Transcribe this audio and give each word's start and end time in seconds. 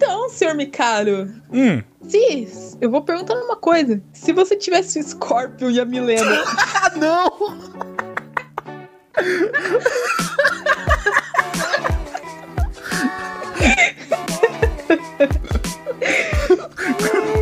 Então, 0.00 0.28
senhor 0.30 0.54
Micaro, 0.54 1.28
Hum. 1.52 1.82
se 2.08 2.76
eu 2.80 2.88
vou 2.88 3.02
perguntar 3.02 3.34
uma 3.34 3.56
coisa. 3.56 4.00
Se 4.12 4.32
você 4.32 4.54
tivesse 4.54 5.00
o 5.00 5.02
Scorpion 5.02 5.70
e 5.70 5.80
a 5.80 5.84
Milena, 5.84 6.44
Ah, 6.80 6.92
não! 6.96 7.32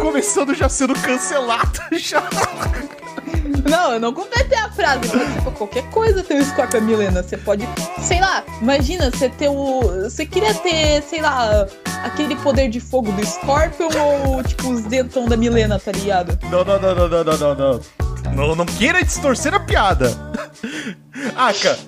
Começando 0.00 0.54
já 0.54 0.68
sendo 0.68 0.94
cancelado 0.94 1.80
já. 1.92 2.22
Não, 3.68 3.94
eu 3.94 4.00
não 4.00 4.12
completei 4.12 4.58
a 4.58 4.70
frase. 4.70 5.08
Pode 5.08 5.32
ser 5.32 5.42
pra 5.42 5.52
qualquer 5.52 5.90
coisa 5.90 6.22
ter 6.22 6.40
o 6.40 6.44
Scorpion 6.44 6.78
a 6.78 6.82
Milena. 6.82 7.22
Você 7.22 7.36
pode, 7.36 7.66
sei 8.00 8.20
lá, 8.20 8.44
imagina 8.60 9.10
você 9.10 9.28
ter 9.28 9.48
o. 9.48 9.80
Você 10.04 10.24
queria 10.26 10.54
ter, 10.54 11.02
sei 11.02 11.20
lá, 11.20 11.66
aquele 12.06 12.36
poder 12.36 12.68
de 12.68 12.80
fogo 12.80 13.12
do 13.12 13.24
Scorpion 13.26 13.88
ou, 14.26 14.42
tipo, 14.42 14.70
os 14.70 14.82
dentão 14.82 15.26
da 15.26 15.36
Milena, 15.36 15.78
tá 15.78 15.92
ligado? 15.92 16.38
Não, 16.50 16.64
não, 16.64 16.80
não, 16.80 16.94
não, 16.94 17.08
não, 17.08 17.24
não, 17.24 17.54
não, 17.54 17.80
não. 18.34 18.56
Não, 18.56 18.66
queira 18.66 19.02
distorcer 19.04 19.54
a 19.54 19.60
piada. 19.60 20.10
Aka, 21.36 21.78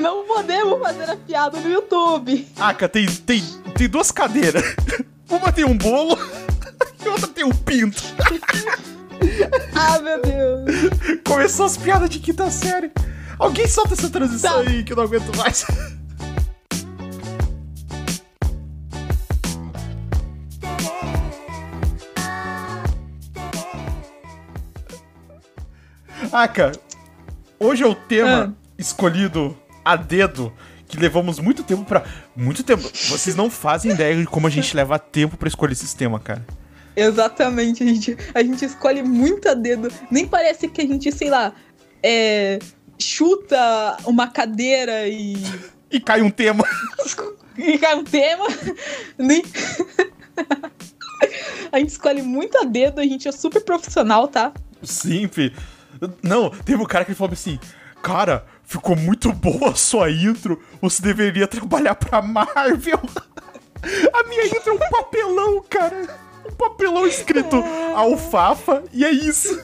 Não 0.00 0.26
podemos 0.26 0.80
fazer 0.80 1.10
a 1.10 1.16
piada 1.16 1.60
no 1.60 1.70
YouTube. 1.70 2.46
Aka, 2.58 2.88
tem, 2.88 3.06
tem, 3.06 3.42
tem 3.76 3.88
duas 3.88 4.10
cadeiras. 4.10 4.62
Uma 5.28 5.52
tem 5.52 5.64
um 5.64 5.76
bolo 5.76 6.18
e 7.04 7.08
outra 7.08 7.28
tem 7.28 7.44
um 7.44 7.52
pinto. 7.54 8.02
Ah, 9.74 9.98
meu 10.00 10.20
Deus. 10.20 11.20
Começou 11.26 11.64
as 11.64 11.76
piadas 11.78 12.10
de 12.10 12.18
quinta 12.18 12.50
série. 12.50 12.92
Alguém 13.38 13.66
solta 13.66 13.94
essa 13.94 14.10
transição 14.10 14.62
Tá. 14.62 14.70
aí 14.70 14.84
que 14.84 14.92
eu 14.92 14.96
não 14.96 15.04
aguento 15.04 15.34
mais. 15.36 15.64
Aka, 26.34 26.72
hoje 27.60 27.84
é 27.84 27.86
o 27.86 27.94
tema 27.94 28.56
escolhido 28.76 29.56
a 29.84 29.94
dedo 29.94 30.52
que 30.88 30.98
levamos 30.98 31.38
muito 31.38 31.62
tempo 31.62 31.84
pra. 31.84 32.02
Muito 32.34 32.64
tempo. 32.64 32.82
Vocês 32.82 33.36
não 33.36 33.48
fazem 33.48 33.92
ideia 33.92 34.16
de 34.16 34.26
como 34.26 34.48
a 34.48 34.50
gente 34.50 34.74
leva 34.74 34.98
tempo 34.98 35.36
pra 35.36 35.46
escolher 35.46 35.74
esse 35.74 35.94
tema, 35.96 36.18
cara. 36.18 36.44
Exatamente, 36.96 37.84
a 37.84 37.86
gente, 37.86 38.18
a 38.34 38.42
gente 38.42 38.64
escolhe 38.64 39.00
muito 39.00 39.48
a 39.48 39.54
dedo. 39.54 39.88
Nem 40.10 40.26
parece 40.26 40.66
que 40.66 40.80
a 40.80 40.84
gente, 40.84 41.12
sei 41.12 41.30
lá, 41.30 41.52
é, 42.02 42.58
chuta 42.98 43.96
uma 44.04 44.26
cadeira 44.26 45.06
e, 45.06 45.36
E 45.88 46.00
cai 46.00 46.20
um 46.20 46.30
tema. 46.32 46.64
e 47.56 47.78
cai 47.78 47.94
um 47.94 48.02
tema. 48.02 48.46
Nem... 49.16 49.40
a 51.70 51.78
gente 51.78 51.90
escolhe 51.90 52.22
muito 52.22 52.58
a 52.58 52.64
dedo, 52.64 53.00
a 53.00 53.04
gente 53.04 53.28
é 53.28 53.30
super 53.30 53.62
profissional, 53.62 54.26
tá? 54.26 54.52
Sim, 54.82 55.28
fi. 55.28 55.52
Não, 56.22 56.50
teve 56.50 56.82
um 56.82 56.86
cara 56.86 57.04
que 57.04 57.14
falou 57.14 57.32
assim: 57.32 57.58
Cara, 58.02 58.44
ficou 58.64 58.94
muito 58.96 59.32
boa 59.32 59.70
a 59.70 59.74
sua 59.74 60.10
intro. 60.10 60.60
Você 60.80 61.02
deveria 61.02 61.46
trabalhar 61.46 61.94
pra 61.94 62.20
Marvel. 62.22 63.00
A 64.14 64.22
minha 64.28 64.46
intro 64.46 64.70
é 64.70 64.72
um 64.72 64.78
papelão, 64.90 65.62
cara. 65.68 66.08
Um 66.50 66.54
papelão 66.54 67.06
escrito 67.06 67.56
alfafa, 67.94 68.82
e 68.92 69.04
é 69.04 69.10
isso. 69.10 69.62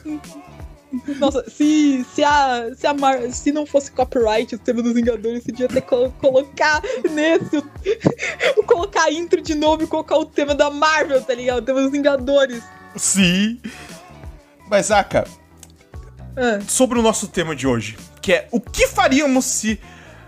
Nossa, 1.18 1.48
se, 1.48 2.04
se, 2.14 2.22
a, 2.24 2.68
se, 2.76 2.86
a 2.86 2.92
Mar, 2.92 3.20
se 3.30 3.52
não 3.52 3.64
fosse 3.64 3.92
copyright 3.92 4.54
o 4.54 4.58
tema 4.58 4.82
dos 4.82 4.92
Vingadores, 4.92 5.42
você 5.44 5.52
devia 5.52 5.68
ter 5.68 5.80
que 5.82 5.88
colocar 6.20 6.82
nesse. 7.10 7.56
o- 7.58 8.62
colocar 8.66 9.04
a 9.04 9.12
intro 9.12 9.40
de 9.40 9.54
novo 9.54 9.84
e 9.84 9.86
colocar 9.86 10.16
o 10.16 10.26
tema 10.26 10.54
da 10.54 10.68
Marvel, 10.68 11.22
tá 11.22 11.32
ligado? 11.32 11.58
O 11.58 11.62
tema 11.62 11.80
dos 11.80 11.92
Vingadores. 11.92 12.62
Sim. 12.96 13.60
Mas, 14.68 14.90
Aka, 14.90 15.24
Ah. 16.36 16.60
sobre 16.66 16.98
o 16.98 17.02
nosso 17.02 17.28
tema 17.28 17.54
de 17.56 17.66
hoje, 17.66 17.96
que 18.22 18.32
é 18.32 18.48
o 18.50 18.60
que 18.60 18.86
faríamos 18.86 19.44
se, 19.44 19.80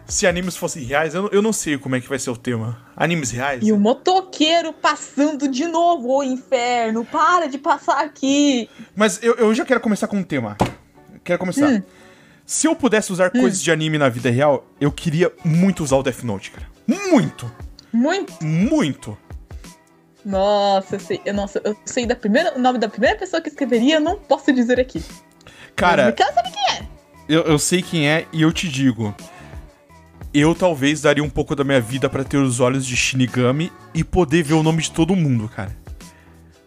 se 0.07 0.27
animes 0.27 0.57
fossem 0.57 0.83
reais? 0.85 1.15
Eu, 1.15 1.23
não- 1.23 1.31
eu 1.31 1.43
não 1.43 1.53
sei 1.53 1.79
como 1.79 1.95
é 1.97 2.01
que 2.01 2.09
vai 2.09 2.19
ser 2.19 2.31
o 2.31 2.37
tema. 2.37 2.79
Animes 2.97 3.31
reais? 3.31 3.63
E 3.63 3.73
o 3.73 3.79
motoqueiro 3.79 4.73
passando 4.73 5.49
de 5.49 5.67
novo, 5.67 6.09
ô 6.09 6.23
inferno, 6.23 7.05
para 7.05 7.47
de 7.49 7.59
passar 7.59 8.01
aqui. 8.03 8.69
Mas 8.95 9.23
eu, 9.23 9.35
eu 9.35 9.55
já 9.55 9.65
quero 9.65 9.81
começar 9.81 10.07
com 10.09 10.17
um 10.19 10.23
tema. 10.25 10.57
Quero 11.25 11.39
começar. 11.39 11.69
Hum. 11.69 11.83
Se 12.45 12.67
eu 12.67 12.75
pudesse 12.75 13.13
usar 13.13 13.31
coisas 13.31 13.63
de 13.63 13.71
anime 13.71 13.97
na 13.97 14.09
vida 14.09 14.29
real, 14.29 14.67
eu 14.81 14.91
queria 14.91 15.33
muito 15.45 15.83
usar 15.85 15.97
o 15.97 16.03
Death 16.03 16.23
Note, 16.25 16.51
cara. 16.51 16.67
Muito! 16.87 17.51
Muito. 17.93 18.35
Muito! 18.45 19.17
Nossa, 20.25 20.97
eu 20.97 21.01
sei, 21.01 21.21
nossa, 21.33 21.61
eu 21.65 21.77
sei 21.85 22.07
da 22.07 22.15
primeira, 22.15 22.55
o 22.57 22.59
nome 22.61 22.79
da 22.79 22.89
primeira 22.89 23.17
pessoa 23.19 23.41
que 23.43 23.49
escreveria, 23.49 23.97
eu 23.97 24.01
não 24.01 24.17
posso 24.17 24.53
dizer 24.53 24.79
aqui. 24.79 25.03
Cara, 25.77 26.15
saber 26.17 26.51
quem 26.51 26.77
é. 26.77 26.87
eu, 27.29 27.43
eu 27.43 27.59
sei 27.59 27.83
quem 27.83 28.09
é 28.09 28.27
e 28.33 28.43
eu 28.43 28.53
te 28.53 28.69
digo. 28.69 29.15
Eu 30.35 30.55
talvez 30.55 31.03
daria 31.03 31.23
um 31.23 31.29
pouco 31.29 31.55
da 31.55 31.63
minha 31.63 31.81
vida 31.81 32.09
pra 32.09 32.25
ter 32.25 32.39
os 32.39 32.59
olhos 32.59 32.87
de 32.87 32.97
Shinigami 32.97 33.71
e 33.93 34.03
poder 34.03 34.43
ver 34.43 34.55
o 34.55 34.63
nome 34.63 34.83
de 34.83 34.91
todo 34.91 35.15
mundo, 35.15 35.49
cara. 35.49 35.77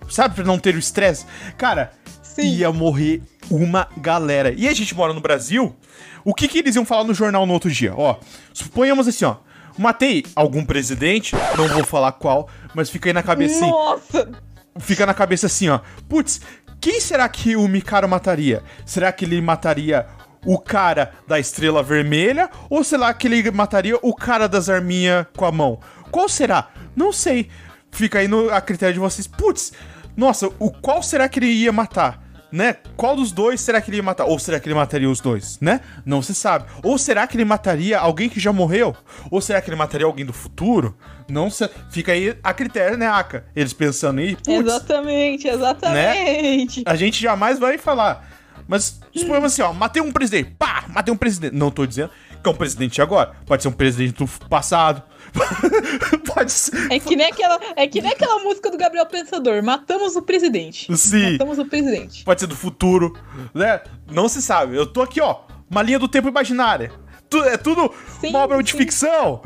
Sabe, 0.08 0.36
pra 0.36 0.44
não 0.44 0.60
ter 0.60 0.76
o 0.76 0.80
estresse? 0.80 1.26
Cara, 1.58 1.92
Sim. 2.22 2.44
ia 2.44 2.72
morrer 2.72 3.24
uma 3.50 3.88
galera. 3.98 4.54
E 4.56 4.68
a 4.68 4.74
gente 4.74 4.94
mora 4.94 5.14
no 5.14 5.20
Brasil, 5.20 5.76
o 6.24 6.34
que 6.34 6.48
que 6.48 6.60
eles 6.60 6.76
iam 6.76 6.86
falar 6.86 7.04
no 7.04 7.14
jornal 7.14 7.46
no 7.46 7.54
outro 7.54 7.72
dia? 7.72 7.94
Ó, 7.96 8.18
suponhamos 8.54 9.08
assim, 9.08 9.26
ó. 9.26 9.38
Matei 9.78 10.24
algum 10.36 10.64
presidente, 10.64 11.36
não 11.58 11.68
vou 11.68 11.84
falar 11.84 12.14
qual, 12.14 12.48
mas 12.74 12.90
fica 12.90 13.10
aí 13.10 13.14
na 13.14 13.24
cabeça 13.24 13.56
assim, 13.56 13.70
Nossa! 13.70 14.32
fica 14.80 15.06
na 15.06 15.14
cabeça 15.14 15.48
assim, 15.48 15.70
ó. 15.70 15.80
Putz, 16.08 16.40
quem 16.86 17.02
será 17.02 17.28
que 17.28 17.56
o 17.56 17.68
Mikaro 17.68 18.08
mataria? 18.08 18.62
Será 18.86 19.12
que 19.12 19.26
ele 19.26 19.42
mataria 19.42 20.06
o 20.46 20.60
cara 20.60 21.14
da 21.28 21.40
estrela 21.40 21.82
vermelha? 21.82 22.48
Ou 22.70 22.84
será 22.84 23.12
que 23.12 23.26
ele 23.26 23.50
mataria 23.50 23.98
o 24.04 24.14
cara 24.14 24.48
das 24.48 24.70
arminhas 24.70 25.26
com 25.36 25.46
a 25.46 25.52
mão? 25.52 25.80
Qual 26.12 26.30
será? 26.30 26.70
Não 26.96 27.12
sei. 27.12 27.50
Fica 27.90 28.20
aí 28.20 28.28
no, 28.28 28.52
a 28.52 28.62
critério 28.62 28.94
de 28.94 29.00
vocês. 29.00 29.26
Putz, 29.26 29.74
nossa, 30.16 30.48
o 30.60 30.70
qual 30.70 31.02
será 31.02 31.28
que 31.28 31.40
ele 31.40 31.48
ia 31.48 31.72
matar? 31.72 32.22
Né? 32.56 32.78
Qual 32.96 33.18
dos 33.18 33.34
dois 33.34 33.60
será 33.60 33.82
que 33.82 33.90
ele 33.90 33.98
ia 33.98 34.04
matar? 34.04 34.24
Ou 34.24 34.40
será 34.40 34.62
que 34.62 34.68
ele 34.70 34.76
mataria 34.76 35.10
os 35.10 35.20
dois, 35.20 35.60
né? 35.60 35.82
Não 36.06 36.22
se 36.22 36.34
sabe. 36.34 36.64
Ou 36.82 36.98
será 36.98 37.28
que 37.28 37.36
ele 37.36 37.44
mataria 37.44 38.00
alguém 38.00 38.30
que 38.30 38.40
já 38.40 38.54
morreu? 38.54 38.96
Ou 39.30 39.42
será 39.42 39.60
que 39.60 39.70
ele 39.70 39.76
mataria 39.76 40.08
alguém 40.08 40.26
do 40.26 40.32
futuro? 40.32 40.96
Não 41.28 41.50
se... 41.50 41.70
Fica 41.92 42.14
aí 42.14 42.34
a 42.42 42.54
critério, 42.54 42.98
né, 42.98 43.08
Aka? 43.08 43.44
Eles 43.54 43.74
pensando 43.74 44.20
aí, 44.22 44.38
exatamente, 44.48 45.50
exatamente. 45.50 46.84
a 46.86 46.96
gente 46.96 47.22
jamais 47.22 47.60
vai 47.60 47.78
falar. 47.78 48.26
Mas 48.66 49.02
suponhamos 49.14 49.52
assim, 49.52 49.62
ó, 49.62 49.74
matei 49.74 50.02
um 50.02 50.14
presidente. 50.14 50.56
Pá, 50.58 50.86
matei 50.88 51.14
um 51.14 51.18
presidente. 51.18 51.54
Não 51.54 51.70
tô 51.70 51.86
dizendo 51.86 52.10
que 52.42 52.48
é 52.48 52.52
um 52.54 52.56
presidente 52.56 53.02
agora. 53.02 53.34
Pode 53.46 53.64
ser 53.64 53.68
um 53.68 53.74
presidente 53.74 54.14
do 54.14 54.28
passado. 54.48 55.04
Pode 56.34 56.52
ser. 56.52 56.92
É 56.92 57.00
que, 57.00 57.16
nem 57.16 57.28
aquela, 57.28 57.60
é 57.76 57.88
que 57.88 58.02
nem 58.02 58.12
aquela 58.12 58.40
música 58.44 58.70
do 58.72 58.78
Gabriel 58.78 59.06
Pensador. 59.06 59.64
Matamos 59.64 60.16
o 60.16 60.22
presidente. 60.22 60.96
Sim. 60.98 61.34
Matamos 61.34 61.60
o 61.60 61.66
presidente. 61.66 62.24
Pode 62.24 62.40
ser 62.42 62.48
do 62.48 62.56
futuro, 62.56 63.18
né? 63.54 63.82
Não 64.12 64.28
se 64.30 64.42
sabe. 64.42 64.76
Eu 64.76 64.86
tô 64.86 65.02
aqui, 65.02 65.22
ó, 65.22 65.40
uma 65.70 65.82
linha 65.82 66.00
do 66.00 66.08
tempo 66.08 66.28
imaginária. 66.28 66.92
Tu- 67.30 67.44
é 67.44 67.58
tudo 67.58 67.92
Sim, 68.22 68.30
uma 68.30 68.40
obra 68.40 68.62
de 68.62 68.72
sim. 68.72 68.78
ficção. 68.78 69.42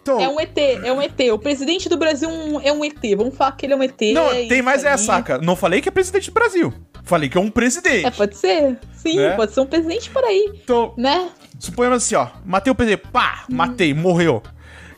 Então, 0.00 0.20
É 0.20 0.28
um 0.28 0.40
ET, 0.40 0.58
é 0.58 0.92
um 0.92 1.00
ET. 1.00 1.20
O 1.32 1.38
presidente 1.38 1.88
do 1.88 1.96
Brasil 1.96 2.28
é 2.64 2.72
um 2.72 2.84
ET. 2.84 2.98
Vamos 3.16 3.36
falar 3.36 3.52
que 3.52 3.64
ele 3.66 3.72
é 3.72 3.76
um 3.76 3.82
ET. 3.84 4.00
não, 4.12 4.32
é 4.32 4.46
tem 4.48 4.60
mais 4.60 4.82
essa, 4.84 5.04
saca? 5.04 5.38
Não 5.38 5.54
falei 5.54 5.80
que 5.80 5.88
é 5.88 5.92
presidente 5.92 6.28
do 6.28 6.34
Brasil. 6.34 6.74
Falei 7.04 7.28
que 7.28 7.38
é 7.38 7.40
um 7.40 7.48
presidente. 7.48 8.06
É, 8.06 8.10
pode 8.10 8.36
ser. 8.36 8.78
Sim, 8.94 9.16
Né? 9.16 9.30
pode 9.36 9.52
ser 9.52 9.60
um 9.60 9.66
presidente 9.66 10.10
por 10.10 10.24
aí, 10.24 10.50
Então, 10.64 10.92
né? 10.96 11.28
Suponhamos 11.58 12.02
assim, 12.02 12.16
ó. 12.16 12.26
Matei 12.44 12.72
o 12.72 12.74
presidente. 12.74 13.06
Pá, 13.12 13.44
matei, 13.48 13.94
morreu. 13.94 14.42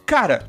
Cara, 0.07 0.47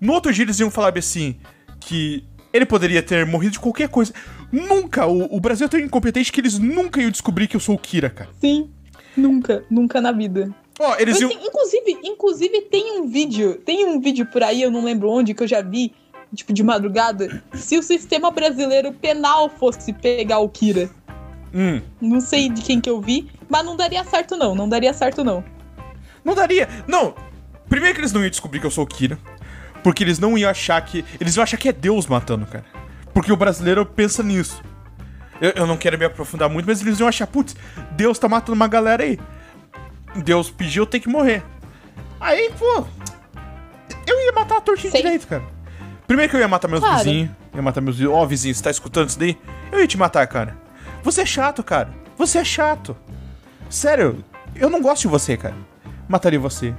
no 0.00 0.12
outro 0.12 0.32
dia 0.32 0.44
eles 0.44 0.58
iam 0.60 0.70
falar 0.70 0.96
assim 0.98 1.36
que 1.80 2.24
ele 2.52 2.66
poderia 2.66 3.02
ter 3.02 3.26
morrido 3.26 3.52
de 3.52 3.60
qualquer 3.60 3.88
coisa. 3.88 4.12
Nunca, 4.52 5.06
o, 5.06 5.34
o 5.36 5.40
Brasil 5.40 5.66
é 5.66 5.68
tão 5.68 5.80
incompetente 5.80 6.30
que 6.30 6.40
eles 6.40 6.58
nunca 6.58 7.00
iam 7.00 7.10
descobrir 7.10 7.48
que 7.48 7.56
eu 7.56 7.60
sou 7.60 7.74
o 7.74 7.78
Kira, 7.78 8.08
cara. 8.10 8.30
Sim. 8.40 8.70
Nunca, 9.16 9.64
nunca 9.70 10.00
na 10.00 10.12
vida. 10.12 10.54
Ó, 10.78 10.96
eles 10.98 11.14
Mas, 11.14 11.22
iam. 11.22 11.30
assim, 11.30 11.46
inclusive, 11.46 11.98
inclusive 12.04 12.60
tem 12.62 13.00
um 13.00 13.06
vídeo, 13.06 13.54
tem 13.64 13.86
um 13.86 14.00
vídeo 14.00 14.26
por 14.26 14.42
aí, 14.42 14.62
eu 14.62 14.70
não 14.70 14.84
lembro 14.84 15.08
onde, 15.08 15.32
que 15.34 15.42
eu 15.42 15.46
já 15.46 15.62
vi, 15.62 15.92
tipo, 16.34 16.52
de 16.52 16.62
madrugada, 16.64 17.42
se 17.54 17.78
o 17.78 17.82
sistema 17.82 18.30
brasileiro 18.30 18.92
penal 18.92 19.48
fosse 19.48 19.92
pegar 19.92 20.38
o 20.40 20.48
Kira. 20.48 20.90
Hum, 21.54 21.80
Não 22.00 22.20
sei 22.20 22.48
de 22.48 22.62
quem 22.62 22.80
que 22.80 22.90
eu 22.90 23.00
vi, 23.00 23.30
mas 23.48 23.64
não 23.64 23.76
daria 23.76 24.02
certo 24.02 24.36
não, 24.36 24.56
não 24.56 24.68
daria 24.68 24.92
certo 24.92 25.22
não. 25.22 25.44
não 26.24 26.34
daria. 26.34 26.68
Não. 26.88 27.14
Primeiro 27.68 27.94
que 27.94 28.00
eles 28.00 28.12
não 28.12 28.20
iam 28.22 28.30
descobrir 28.30 28.60
que 28.60 28.66
eu 28.66 28.70
sou 28.70 28.84
o 28.84 28.86
Kira. 28.86 29.18
Porque 29.82 30.02
eles 30.02 30.18
não 30.18 30.36
iam 30.38 30.50
achar 30.50 30.80
que. 30.82 31.04
Eles 31.20 31.36
iam 31.36 31.42
achar 31.42 31.56
que 31.56 31.68
é 31.68 31.72
Deus 31.72 32.06
matando, 32.06 32.46
cara. 32.46 32.64
Porque 33.12 33.32
o 33.32 33.36
brasileiro 33.36 33.84
pensa 33.84 34.22
nisso. 34.22 34.62
Eu, 35.40 35.50
eu 35.50 35.66
não 35.66 35.76
quero 35.76 35.98
me 35.98 36.04
aprofundar 36.04 36.48
muito, 36.48 36.66
mas 36.66 36.80
eles 36.80 36.98
iam 37.00 37.08
achar, 37.08 37.26
putz, 37.26 37.54
Deus 37.92 38.18
tá 38.18 38.28
matando 38.28 38.54
uma 38.54 38.68
galera 38.68 39.02
aí. 39.02 39.18
Deus 40.16 40.50
pediu, 40.50 40.86
tem 40.86 41.00
que 41.00 41.08
morrer. 41.08 41.42
Aí, 42.20 42.50
pô. 42.58 42.86
Eu 44.06 44.20
ia 44.24 44.32
matar 44.32 44.58
a 44.58 44.60
tortinha 44.60 44.90
Sei. 44.90 45.02
direito, 45.02 45.26
cara. 45.26 45.42
Primeiro 46.06 46.30
que 46.30 46.36
eu 46.36 46.40
ia 46.40 46.48
matar 46.48 46.68
meus 46.68 46.80
Claro. 46.80 46.98
vizinhos. 46.98 47.30
Ia 47.54 47.62
matar 47.62 47.80
meus 47.80 47.96
vizinhos. 47.96 48.14
Ó, 48.16 48.24
vizinho, 48.26 48.54
você 48.54 48.62
tá 48.62 48.70
escutando 48.70 49.08
isso 49.08 49.18
daí? 49.18 49.36
Eu 49.72 49.80
ia 49.80 49.86
te 49.86 49.98
matar, 49.98 50.26
cara. 50.26 50.56
Você 51.02 51.22
é 51.22 51.26
chato, 51.26 51.62
cara. 51.62 51.90
Você 52.16 52.38
é 52.38 52.44
chato. 52.44 52.96
Sério, 53.68 54.24
eu 54.54 54.70
não 54.70 54.80
gosto 54.80 55.02
de 55.02 55.08
você, 55.08 55.36
cara. 55.36 55.56
Mataria 56.08 56.38
você. 56.38 56.74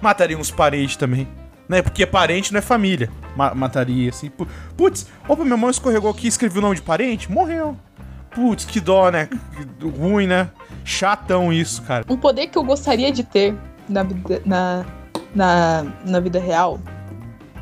Mataria 0.00 0.38
uns 0.38 0.50
parentes 0.50 0.96
também. 0.96 1.28
Né? 1.68 1.82
Porque 1.82 2.06
parente 2.06 2.52
não 2.52 2.58
é 2.58 2.62
família. 2.62 3.10
Ma- 3.36 3.54
mataria, 3.54 4.10
assim. 4.10 4.28
Pu- 4.30 4.46
Putz, 4.76 5.06
opa, 5.28 5.44
minha 5.44 5.56
mão 5.56 5.70
escorregou 5.70 6.10
aqui 6.10 6.26
e 6.26 6.28
escreveu 6.28 6.58
o 6.60 6.62
nome 6.62 6.76
de 6.76 6.82
parente? 6.82 7.30
Morreu. 7.30 7.76
Putz, 8.30 8.64
que 8.64 8.80
dó, 8.80 9.10
né? 9.10 9.28
Que 9.78 9.86
ruim, 9.86 10.26
né? 10.26 10.50
Chatão 10.84 11.52
isso, 11.52 11.82
cara. 11.82 12.04
Um 12.08 12.16
poder 12.16 12.46
que 12.48 12.56
eu 12.58 12.64
gostaria 12.64 13.12
de 13.12 13.22
ter 13.22 13.54
na 13.88 14.02
vida, 14.02 14.42
na, 14.44 14.84
na, 15.34 15.84
na 16.06 16.20
vida 16.20 16.38
real 16.40 16.80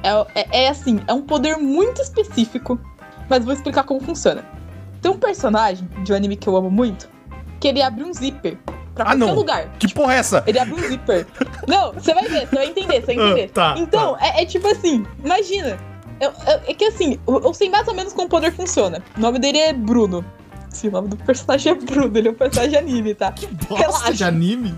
é, 0.02 0.10
é, 0.40 0.64
é 0.64 0.68
assim, 0.68 1.00
é 1.06 1.12
um 1.12 1.22
poder 1.22 1.56
muito 1.56 2.00
específico, 2.00 2.80
mas 3.28 3.44
vou 3.44 3.52
explicar 3.52 3.82
como 3.84 4.00
funciona. 4.00 4.44
Tem 5.02 5.10
um 5.10 5.18
personagem 5.18 5.88
de 6.04 6.12
um 6.12 6.16
anime 6.16 6.36
que 6.36 6.48
eu 6.48 6.56
amo 6.56 6.70
muito, 6.70 7.08
que 7.58 7.68
ele 7.68 7.82
abre 7.82 8.04
um 8.04 8.12
zíper 8.12 8.56
pra 9.04 9.12
Ah, 9.12 9.16
qualquer 9.16 9.26
não. 9.32 9.34
lugar. 9.34 9.68
Que 9.78 9.92
porra 9.94 10.14
é 10.14 10.18
essa? 10.18 10.42
Ele 10.46 10.58
abre 10.58 10.74
um 10.74 10.88
zíper. 10.88 11.26
Não, 11.66 11.92
você 11.92 12.12
vai 12.14 12.24
ver, 12.28 12.46
você 12.48 12.56
vai 12.56 12.66
entender, 12.66 13.00
você 13.00 13.14
vai 13.14 13.14
entender. 13.14 13.44
Ah, 13.44 13.54
tá, 13.54 13.74
então, 13.78 14.16
É, 14.20 14.42
é 14.42 14.46
tipo 14.46 14.66
assim, 14.68 15.06
imagina. 15.24 15.78
eu- 16.20 16.30
eu- 16.46 16.60
é 16.68 16.74
que 16.74 16.84
assim, 16.84 17.18
eu, 17.26 17.40
eu 17.42 17.54
sei 17.54 17.68
mais 17.70 17.86
ou 17.88 17.94
menos 17.94 18.12
como 18.12 18.26
o 18.26 18.30
poder 18.30 18.52
funciona. 18.52 19.02
O 19.16 19.20
nome 19.20 19.38
dele 19.38 19.58
é 19.58 19.72
Bruno. 19.72 20.24
Sim, 20.68 20.88
o 20.88 20.92
nome 20.92 21.08
do 21.08 21.16
personagem 21.16 21.72
é 21.72 21.74
Bruno, 21.74 22.16
ele 22.16 22.28
é 22.28 22.30
um 22.30 22.34
personagem 22.34 22.78
anime, 22.78 23.14
tá? 23.14 23.32
Relaxa. 23.70 24.12
de 24.12 24.24
anime? 24.24 24.74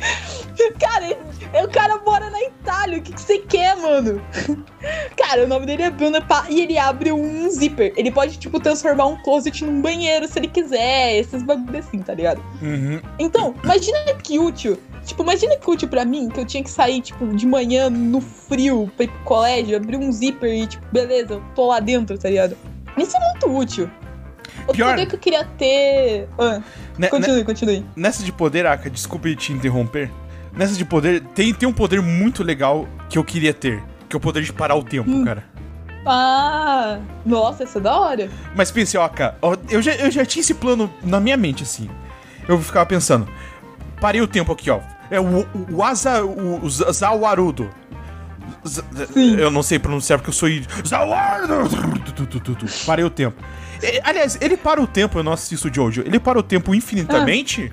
Cara, 0.78 1.04
ele- 1.04 1.64
o 1.64 1.68
cara 1.68 2.00
mora 2.04 2.30
na 2.30 2.42
Itália, 2.42 2.98
o 2.98 3.02
que 3.02 3.12
que 3.12 3.20
você 3.20 3.38
quer, 3.38 3.76
mano? 3.76 4.20
Cara, 5.16 5.44
o 5.44 5.46
nome 5.48 5.66
dele 5.66 5.82
é 5.82 5.90
Bruno 5.90 6.20
pá, 6.22 6.46
e 6.48 6.60
ele 6.60 6.78
abre 6.78 7.12
um 7.12 7.48
zíper. 7.50 7.92
Ele 7.96 8.10
pode, 8.10 8.38
tipo, 8.38 8.58
transformar 8.60 9.06
um 9.06 9.16
closet 9.22 9.64
num 9.64 9.80
banheiro 9.80 10.26
se 10.28 10.38
ele 10.38 10.48
quiser, 10.48 11.16
esses 11.18 11.42
bagulho 11.42 11.78
assim, 11.78 11.98
tá 12.00 12.14
ligado? 12.14 12.42
Uhum. 12.62 13.00
Então, 13.18 13.54
imagina 13.62 13.98
que 14.22 14.38
útil. 14.38 14.78
Tipo, 15.04 15.22
imagina 15.22 15.56
que 15.56 15.70
útil 15.70 15.88
pra 15.88 16.04
mim, 16.04 16.28
que 16.28 16.40
eu 16.40 16.44
tinha 16.44 16.62
que 16.62 16.70
sair, 16.70 17.00
tipo, 17.00 17.26
de 17.28 17.46
manhã 17.46 17.88
no 17.88 18.20
frio 18.20 18.90
pra 18.96 19.04
ir 19.04 19.08
pro 19.08 19.20
colégio, 19.20 19.76
abrir 19.76 19.96
um 19.96 20.10
zíper 20.10 20.52
e, 20.52 20.66
tipo, 20.66 20.84
beleza, 20.92 21.34
eu 21.34 21.42
tô 21.54 21.66
lá 21.68 21.78
dentro, 21.80 22.18
tá 22.18 22.28
ligado? 22.28 22.56
Isso 22.98 23.16
é 23.16 23.20
muito 23.20 23.56
útil. 23.56 23.90
Outro 24.60 24.74
Pior- 24.74 24.90
poder 24.90 25.06
que 25.06 25.14
eu 25.14 25.18
queria 25.18 25.44
ter. 25.44 26.28
Ah, 26.38 26.60
Né- 26.98 27.08
continue, 27.08 27.44
continue. 27.44 27.84
Nessa 27.94 28.24
de 28.24 28.32
poder, 28.32 28.66
Aka, 28.66 28.88
desculpe 28.90 29.36
te 29.36 29.52
interromper. 29.52 30.10
Nessa 30.56 30.74
de 30.74 30.84
poder, 30.84 31.20
tem, 31.34 31.52
tem 31.52 31.68
um 31.68 31.72
poder 31.72 32.00
muito 32.00 32.42
legal 32.42 32.88
que 33.10 33.18
eu 33.18 33.24
queria 33.24 33.52
ter. 33.52 33.82
Que 34.08 34.16
é 34.16 34.18
o 34.18 34.20
poder 34.20 34.42
de 34.42 34.52
parar 34.52 34.74
o 34.76 34.82
tempo, 34.82 35.10
Hum. 35.10 35.24
cara. 35.24 35.44
Ah, 36.06 36.98
nossa, 37.24 37.64
essa 37.64 37.78
é 37.78 37.82
da 37.82 37.98
hora. 37.98 38.30
Mas 38.54 38.70
pense, 38.70 38.96
ó, 38.96 39.10
ó, 39.42 39.56
eu 39.68 39.82
já, 39.82 39.92
eu 39.96 40.10
já 40.10 40.24
tinha 40.24 40.40
esse 40.40 40.54
plano 40.54 40.88
na 41.02 41.18
minha 41.18 41.36
mente, 41.36 41.64
assim. 41.64 41.90
Eu 42.46 42.60
ficava 42.60 42.86
pensando. 42.86 43.26
Parei 44.00 44.20
o 44.20 44.26
tempo 44.28 44.52
aqui, 44.52 44.70
ó. 44.70 44.78
É 45.10 45.18
o, 45.20 45.44
o 45.70 45.82
Asa. 45.82 46.24
O, 46.24 46.64
o 46.64 46.70
Zawarudo. 46.70 47.68
Z- 48.66 48.82
Sim. 49.12 49.36
Eu 49.36 49.50
não 49.50 49.62
sei 49.64 49.78
pronunciar 49.80 50.18
porque 50.18 50.30
eu 50.30 50.34
sou. 50.34 50.48
Zawarudo! 50.86 51.68
Parei 52.86 53.04
o 53.04 53.10
tempo. 53.10 53.36
E, 53.82 54.00
aliás, 54.04 54.38
ele 54.40 54.56
para 54.56 54.80
o 54.80 54.86
tempo, 54.86 55.18
eu 55.18 55.22
não 55.24 55.32
assisto 55.32 55.68
o 55.68 55.74
Jojo. 55.74 56.02
Ele 56.06 56.18
para 56.20 56.38
o 56.38 56.42
tempo 56.42 56.72
infinitamente? 56.74 57.72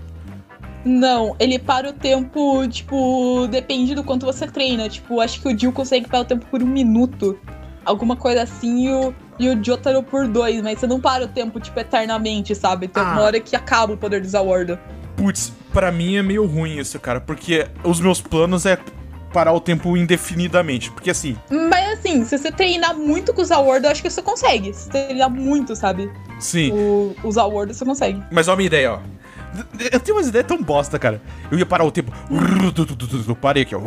Não, 0.85 1.35
ele 1.39 1.57
para 1.57 1.89
o 1.89 1.93
tempo, 1.93 2.67
tipo, 2.67 3.47
depende 3.49 3.95
do 3.95 4.03
quanto 4.03 4.25
você 4.25 4.45
treina. 4.47 4.89
Tipo, 4.89 5.21
acho 5.21 5.41
que 5.41 5.47
o 5.47 5.57
Jill 5.57 5.71
consegue 5.71 6.07
parar 6.07 6.21
o 6.23 6.25
tempo 6.25 6.45
por 6.51 6.61
um 6.61 6.67
minuto. 6.67 7.37
Alguma 7.85 8.15
coisa 8.15 8.43
assim, 8.43 8.87
e 8.87 8.91
o, 8.93 9.13
e 9.39 9.49
o 9.49 9.63
Jotaro 9.63 10.01
por 10.03 10.27
dois, 10.27 10.61
mas 10.61 10.79
você 10.79 10.87
não 10.87 10.99
para 11.01 11.25
o 11.25 11.27
tempo, 11.27 11.59
tipo, 11.59 11.77
eternamente, 11.79 12.53
sabe? 12.55 12.87
Tem 12.87 13.01
Ah. 13.03 13.11
uma 13.13 13.21
hora 13.21 13.39
que 13.39 13.55
acaba 13.55 13.93
o 13.93 13.97
poder 13.97 14.21
do 14.21 14.27
Zawardo. 14.27 14.77
Putz, 15.17 15.51
pra 15.71 15.91
mim 15.91 16.15
é 16.15 16.23
meio 16.23 16.45
ruim 16.45 16.77
isso, 16.79 16.99
cara, 16.99 17.19
porque 17.21 17.67
os 17.83 17.99
meus 17.99 18.19
planos 18.21 18.65
é 18.65 18.77
parar 19.33 19.51
o 19.53 19.59
tempo 19.59 19.95
indefinidamente. 19.97 20.91
Porque 20.91 21.09
assim, 21.09 21.35
Mas 21.49 21.99
assim, 21.99 22.23
se 22.23 22.37
você 22.37 22.51
treinar 22.51 22.95
muito 22.95 23.33
com 23.33 23.41
o 23.41 23.45
Zawardo, 23.45 23.87
eu 23.87 23.91
acho 23.91 24.01
que 24.01 24.09
você 24.09 24.21
consegue. 24.21 24.73
Se 24.73 24.85
você 24.85 24.89
treinar 25.07 25.29
muito, 25.29 25.75
sabe? 25.75 26.09
sim. 26.39 26.71
O, 26.71 27.15
o 27.23 27.31
Zawardo, 27.31 27.73
você 27.73 27.83
consegue. 27.85 28.21
Mas 28.31 28.47
ó 28.47 28.53
a 28.53 28.55
minha 28.55 28.67
ideia, 28.67 28.93
ó. 28.93 28.99
Eu 29.91 29.99
tenho 29.99 30.17
umas 30.17 30.27
ideias 30.27 30.47
tão 30.47 30.61
bosta, 30.61 30.97
cara. 30.97 31.21
Eu 31.51 31.57
ia 31.59 31.65
parar 31.65 31.83
o 31.83 31.91
tempo. 31.91 32.11
Parei 33.39 33.63
aqui, 33.63 33.75
ó. 33.75 33.79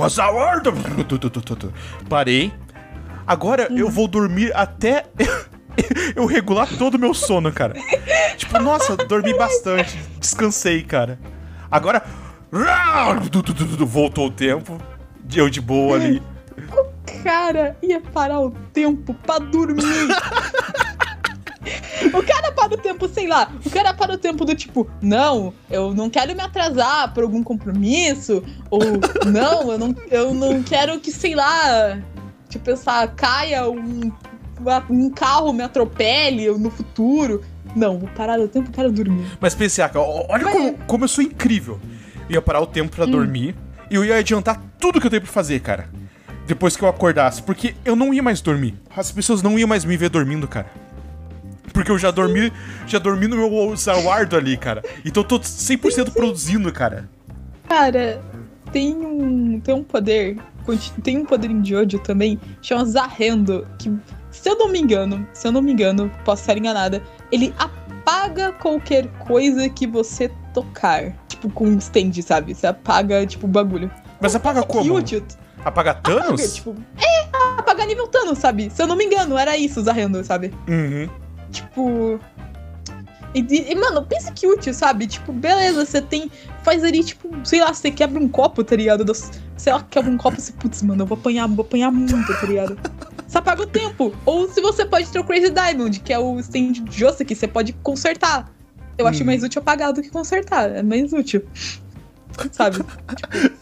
Parei. 2.08 2.52
Agora 3.26 3.68
eu 3.72 3.90
vou 3.90 4.06
dormir 4.06 4.52
até 4.54 5.06
eu 6.14 6.26
regular 6.26 6.68
todo 6.78 6.94
o 6.94 6.98
meu 6.98 7.12
sono, 7.12 7.52
cara. 7.52 7.74
Tipo, 8.36 8.58
nossa, 8.60 8.96
dormi 8.96 9.34
bastante. 9.38 9.98
Descansei, 10.18 10.82
cara. 10.82 11.18
Agora. 11.70 12.02
Voltou 13.86 14.26
o 14.28 14.30
tempo. 14.30 14.78
Eu 15.34 15.50
de 15.50 15.60
boa 15.60 15.96
ali. 15.96 16.22
Cara, 17.24 17.76
ia 17.82 18.00
parar 18.00 18.40
o 18.40 18.50
tempo 18.72 19.12
pra 19.12 19.38
dormir. 19.38 19.82
o 22.12 22.22
cara 22.22 22.52
para 22.52 22.74
o 22.74 22.76
tempo, 22.76 23.08
sei 23.08 23.26
lá. 23.26 23.50
O 23.64 23.70
cara 23.70 23.92
para 23.94 24.12
o 24.14 24.18
tempo 24.18 24.44
do 24.44 24.54
tipo, 24.54 24.88
não, 25.00 25.52
eu 25.70 25.94
não 25.94 26.08
quero 26.10 26.34
me 26.34 26.40
atrasar 26.42 27.12
por 27.14 27.22
algum 27.24 27.42
compromisso. 27.42 28.42
Ou, 28.70 28.80
não, 29.26 29.72
eu 29.72 29.78
não, 29.78 29.96
eu 30.10 30.34
não 30.34 30.62
quero 30.62 30.98
que, 31.00 31.10
sei 31.10 31.34
lá, 31.34 31.98
tipo, 32.48 32.64
pensar, 32.64 33.06
caia 33.14 33.68
um, 33.68 34.10
um 34.90 35.10
carro 35.10 35.52
me 35.52 35.62
atropele 35.62 36.50
no 36.58 36.70
futuro. 36.70 37.42
Não, 37.74 37.98
vou 37.98 38.08
parar 38.10 38.40
o 38.40 38.48
tempo 38.48 38.70
para 38.70 38.88
dormir. 38.88 39.26
Mas 39.40 39.54
pensei, 39.54 39.84
olha 39.84 40.44
Mas- 40.44 40.52
como, 40.52 40.74
como 40.86 41.04
eu 41.04 41.08
sou 41.08 41.22
incrível. 41.22 41.78
Eu 42.28 42.34
ia 42.36 42.42
parar 42.42 42.60
o 42.60 42.66
tempo 42.66 42.94
pra 42.96 43.04
dormir 43.06 43.54
e 43.90 43.94
eu 43.94 44.04
ia 44.04 44.16
adiantar 44.16 44.60
tudo 44.80 45.00
que 45.00 45.06
eu 45.06 45.10
tenho 45.10 45.22
pra 45.22 45.30
fazer, 45.30 45.60
cara. 45.60 45.88
Depois 46.46 46.76
que 46.76 46.82
eu 46.82 46.88
acordasse. 46.88 47.42
Porque 47.42 47.74
eu 47.84 47.94
não 47.94 48.14
ia 48.14 48.22
mais 48.22 48.40
dormir. 48.40 48.74
As 48.96 49.12
pessoas 49.12 49.42
não 49.42 49.58
iam 49.58 49.68
mais 49.68 49.84
me 49.84 49.96
ver 49.96 50.08
dormindo, 50.08 50.48
cara. 50.48 50.66
Porque 51.76 51.90
eu 51.90 51.98
já 51.98 52.10
dormi, 52.10 52.50
já 52.86 52.98
dormi 52.98 53.28
no 53.28 53.36
meu 53.36 53.76
Zawardo 53.76 54.34
ali, 54.34 54.56
cara. 54.56 54.82
Então 55.04 55.22
eu 55.22 55.28
tô 55.28 55.38
100% 55.38 56.10
produzindo, 56.10 56.72
cara. 56.72 57.06
Cara, 57.68 58.18
tem 58.72 58.94
um, 58.94 59.60
tem 59.60 59.74
um 59.74 59.84
poder, 59.84 60.38
tem 61.02 61.18
um 61.18 61.26
poder 61.26 61.50
em 61.50 61.62
Jojo 61.62 61.98
também, 61.98 62.40
chama 62.62 62.86
Zarrendo, 62.86 63.68
que, 63.78 63.92
se 64.30 64.48
eu 64.48 64.56
não 64.56 64.70
me 64.70 64.80
engano, 64.80 65.28
se 65.34 65.46
eu 65.46 65.52
não 65.52 65.60
me 65.60 65.70
engano, 65.70 66.10
posso 66.24 66.40
estar 66.40 66.56
enganada, 66.56 67.02
ele 67.30 67.52
apaga 67.58 68.52
qualquer 68.52 69.06
coisa 69.18 69.68
que 69.68 69.86
você 69.86 70.30
tocar. 70.54 71.12
Tipo, 71.28 71.50
com 71.50 71.66
um 71.66 71.76
stand, 71.76 72.22
sabe? 72.22 72.54
Você 72.54 72.66
apaga, 72.66 73.26
tipo, 73.26 73.44
o 73.46 73.50
bagulho. 73.50 73.90
Mas 74.18 74.34
apaga 74.34 74.62
como? 74.62 74.94
útil. 74.94 75.22
Apaga 75.62 75.90
Apaga, 75.90 76.22
Thanos? 76.22 76.54
tipo, 76.54 76.74
é, 76.96 77.28
apaga 77.58 77.84
nível 77.84 78.06
Thanos, 78.06 78.38
sabe? 78.38 78.70
Se 78.70 78.80
eu 78.80 78.86
não 78.86 78.96
me 78.96 79.04
engano, 79.04 79.36
era 79.36 79.58
isso, 79.58 79.82
Zarrendo, 79.82 80.24
sabe? 80.24 80.54
Uhum. 80.66 81.25
Tipo. 81.56 82.20
E, 83.34 83.40
e, 83.40 83.74
mano, 83.74 84.04
pensa 84.06 84.32
que 84.32 84.46
útil, 84.46 84.72
sabe? 84.72 85.06
Tipo, 85.06 85.32
beleza, 85.32 85.84
você 85.84 86.00
tem. 86.00 86.30
Faz 86.62 86.82
ali, 86.82 87.04
tipo, 87.04 87.28
sei 87.44 87.60
lá, 87.60 87.72
você 87.72 87.90
quebra 87.90 88.22
um 88.22 88.28
copo, 88.28 88.64
tá 88.64 88.74
ligado? 88.76 89.04
Sei 89.56 89.72
lá, 89.72 89.82
quebra 89.90 90.10
um 90.10 90.16
copo 90.16 90.38
e 90.38 90.40
você, 90.40 90.52
putz, 90.52 90.82
mano, 90.82 91.02
eu 91.02 91.06
vou 91.06 91.18
apanhar, 91.18 91.46
vou 91.48 91.64
apanhar 91.64 91.90
muito, 91.90 92.32
tá 92.40 92.46
ligado? 92.46 92.78
Você 93.26 93.38
apaga 93.38 93.62
o 93.62 93.66
tempo. 93.66 94.14
Ou 94.24 94.48
se 94.48 94.60
você 94.60 94.84
pode 94.84 95.08
ter 95.08 95.18
o 95.18 95.24
Crazy 95.24 95.50
Diamond, 95.50 95.98
que 95.98 96.12
é 96.12 96.18
o 96.18 96.38
stand 96.38 96.74
de 96.74 96.96
Jossa, 96.96 97.24
que 97.24 97.34
você 97.34 97.48
pode 97.48 97.72
consertar. 97.82 98.48
Eu 98.96 99.04
acho 99.04 99.24
Hum. 99.24 99.26
mais 99.26 99.42
útil 99.42 99.60
apagar 99.60 99.92
do 99.92 100.00
que 100.00 100.08
consertar. 100.08 100.70
É 100.70 100.80
mais 100.80 101.12
útil. 101.12 101.42
Sabe? 102.52 102.78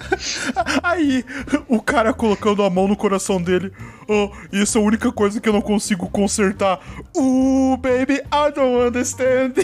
Aí, 0.82 1.24
o 1.68 1.80
cara 1.80 2.12
colocando 2.12 2.62
a 2.62 2.70
mão 2.70 2.88
no 2.88 2.96
coração 2.96 3.40
dele. 3.40 3.72
Oh, 4.08 4.30
isso 4.52 4.78
é 4.78 4.80
a 4.80 4.84
única 4.84 5.10
coisa 5.12 5.40
que 5.40 5.48
eu 5.48 5.52
não 5.52 5.62
consigo 5.62 6.08
consertar. 6.10 6.80
Uh, 7.16 7.76
baby, 7.78 8.14
I 8.14 8.52
don't 8.54 8.88
understand. 8.88 9.54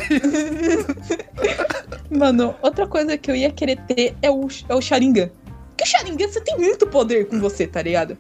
Mano, 2.11 2.55
outra 2.63 2.87
coisa 2.87 3.17
que 3.19 3.31
eu 3.31 3.37
ia 3.37 3.51
querer 3.51 3.77
ter 3.87 4.17
é 4.23 4.31
o, 4.31 4.49
é 4.69 4.75
o 4.75 4.81
Sharingan. 4.81 5.31
Porque 5.69 5.85
o 5.85 5.87
Sharingan, 5.87 6.29
você 6.29 6.41
tem 6.41 6.59
muito 6.59 6.87
poder 6.87 7.29
com 7.29 7.39
você, 7.41 7.67
tá 7.67 7.83
ligado? 7.83 8.17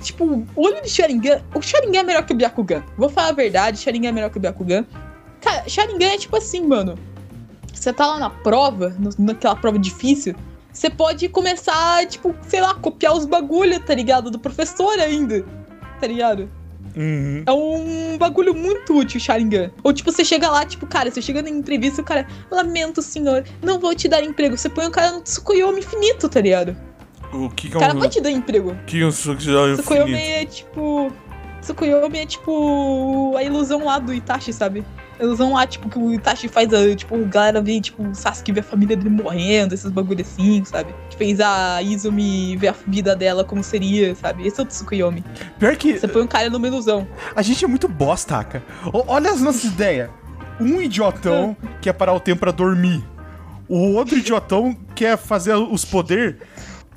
Tipo, 0.00 0.24
o 0.24 0.46
olho 0.56 0.82
de 0.82 0.88
Sharingan... 0.88 1.42
O 1.54 1.62
Sharingan 1.62 2.00
é 2.00 2.02
melhor 2.02 2.26
que 2.26 2.32
o 2.32 2.36
Byakugan. 2.36 2.82
Vou 2.96 3.08
falar 3.08 3.28
a 3.28 3.32
verdade, 3.32 3.78
Sharingan 3.78 4.08
é 4.08 4.12
melhor 4.12 4.30
que 4.30 4.38
o 4.38 4.40
Byakugan. 4.40 4.84
Cara, 5.40 5.68
Sharingan 5.68 6.12
é 6.12 6.18
tipo 6.18 6.36
assim, 6.36 6.66
mano. 6.66 6.98
Você 7.72 7.92
tá 7.92 8.06
lá 8.06 8.18
na 8.18 8.30
prova, 8.30 8.94
naquela 9.18 9.56
prova 9.56 9.78
difícil, 9.78 10.34
você 10.72 10.88
pode 10.88 11.28
começar, 11.28 12.06
tipo, 12.06 12.34
sei 12.46 12.60
lá, 12.60 12.74
copiar 12.74 13.14
os 13.14 13.26
bagulho, 13.26 13.78
tá 13.80 13.94
ligado? 13.94 14.30
Do 14.30 14.38
professor 14.38 14.98
ainda, 14.98 15.44
tá 16.00 16.06
ligado? 16.06 16.48
Uhum. 16.96 17.42
É 17.46 17.52
um 17.52 18.18
bagulho 18.18 18.54
muito 18.54 18.96
útil, 18.96 19.20
Sharingan. 19.20 19.70
Ou 19.82 19.92
tipo, 19.92 20.10
você 20.10 20.24
chega 20.24 20.50
lá, 20.50 20.64
tipo, 20.64 20.86
cara, 20.86 21.10
você 21.10 21.22
chega 21.22 21.42
na 21.42 21.50
entrevista 21.50 22.02
o 22.02 22.04
cara, 22.04 22.26
lamento, 22.50 23.00
senhor, 23.02 23.44
não 23.62 23.78
vou 23.78 23.94
te 23.94 24.08
dar 24.08 24.22
emprego. 24.22 24.56
Você 24.56 24.68
põe 24.68 24.86
o 24.86 24.90
cara 24.90 25.12
no 25.12 25.20
Tsukuyomi 25.20 25.80
infinito, 25.80 26.28
tá 26.28 26.40
ligado? 26.40 26.76
O 27.32 27.48
que 27.48 27.70
que 27.70 27.76
O 27.76 27.78
é 27.78 27.80
cara 27.80 27.94
um... 27.94 27.98
vai 27.98 28.08
te 28.08 28.20
dar 28.20 28.30
emprego. 28.30 28.76
Que 28.86 29.00
é 29.00 29.06
um 29.06 29.10
Tsukuyomi 29.10 29.76
Tsukuyomi 29.76 30.12
infinito? 30.12 30.38
é 30.38 30.44
tipo. 30.44 31.12
Tsukuyomi 31.62 32.18
é 32.18 32.26
tipo 32.26 33.34
a 33.36 33.42
ilusão 33.42 33.84
lá 33.86 33.98
do 33.98 34.12
Itachi, 34.12 34.52
sabe? 34.52 34.84
A 35.18 35.22
ilusão 35.24 35.52
lá, 35.54 35.66
tipo, 35.66 35.88
que 35.88 35.98
o 35.98 36.12
Itachi 36.12 36.48
faz 36.48 36.72
a, 36.74 36.94
tipo, 36.96 37.14
a 37.14 37.18
galera 37.18 37.60
ver, 37.62 37.80
tipo, 37.80 38.02
o 38.02 38.14
Sasuke 38.14 38.50
ver 38.50 38.60
a 38.60 38.62
família 38.64 38.96
dele 38.96 39.10
morrendo, 39.10 39.72
esses 39.72 39.90
bagulho 39.90 40.20
assim, 40.20 40.64
sabe? 40.64 40.92
Que 41.10 41.16
fez 41.16 41.38
a 41.40 41.80
Izumi 41.80 42.56
ver 42.56 42.68
a 42.68 42.74
vida 42.86 43.14
dela 43.14 43.44
como 43.44 43.62
seria, 43.62 44.14
sabe? 44.16 44.46
Esse 44.46 44.58
é 44.60 44.64
o 44.64 44.66
Tsukuyomi. 44.66 45.24
Pior 45.58 45.76
que 45.76 45.96
Você 45.98 46.08
põe 46.08 46.22
um 46.22 46.26
cara 46.26 46.50
numa 46.50 46.66
ilusão. 46.66 47.06
a 47.36 47.42
gente 47.42 47.64
é 47.64 47.68
muito 47.68 47.86
bosta, 47.86 48.38
Aka. 48.38 48.62
O- 48.92 49.04
Olha 49.06 49.30
as 49.30 49.40
nossas 49.40 49.64
ideias. 49.72 50.10
Um 50.60 50.80
idiotão 50.82 51.56
quer 51.80 51.92
parar 51.92 52.12
o 52.14 52.20
tempo 52.20 52.40
pra 52.40 52.50
dormir. 52.50 53.04
O 53.68 53.92
outro 53.94 54.18
idiotão 54.18 54.76
quer 54.94 55.16
fazer 55.16 55.54
os 55.54 55.84
poderes 55.84 56.34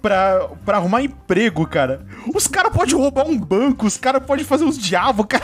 pra, 0.05 0.50
pra 0.63 0.77
arrumar 0.77 1.01
emprego, 1.01 1.65
cara. 1.65 2.05
Os 2.31 2.45
caras 2.45 2.71
podem 2.71 2.93
roubar 2.93 3.25
um 3.25 3.39
banco, 3.39 3.88
os 3.88 3.97
caras 3.97 4.24
podem 4.24 4.45
fazer 4.45 4.63
os 4.63 4.77
diabos, 4.77 5.25
cara. 5.27 5.43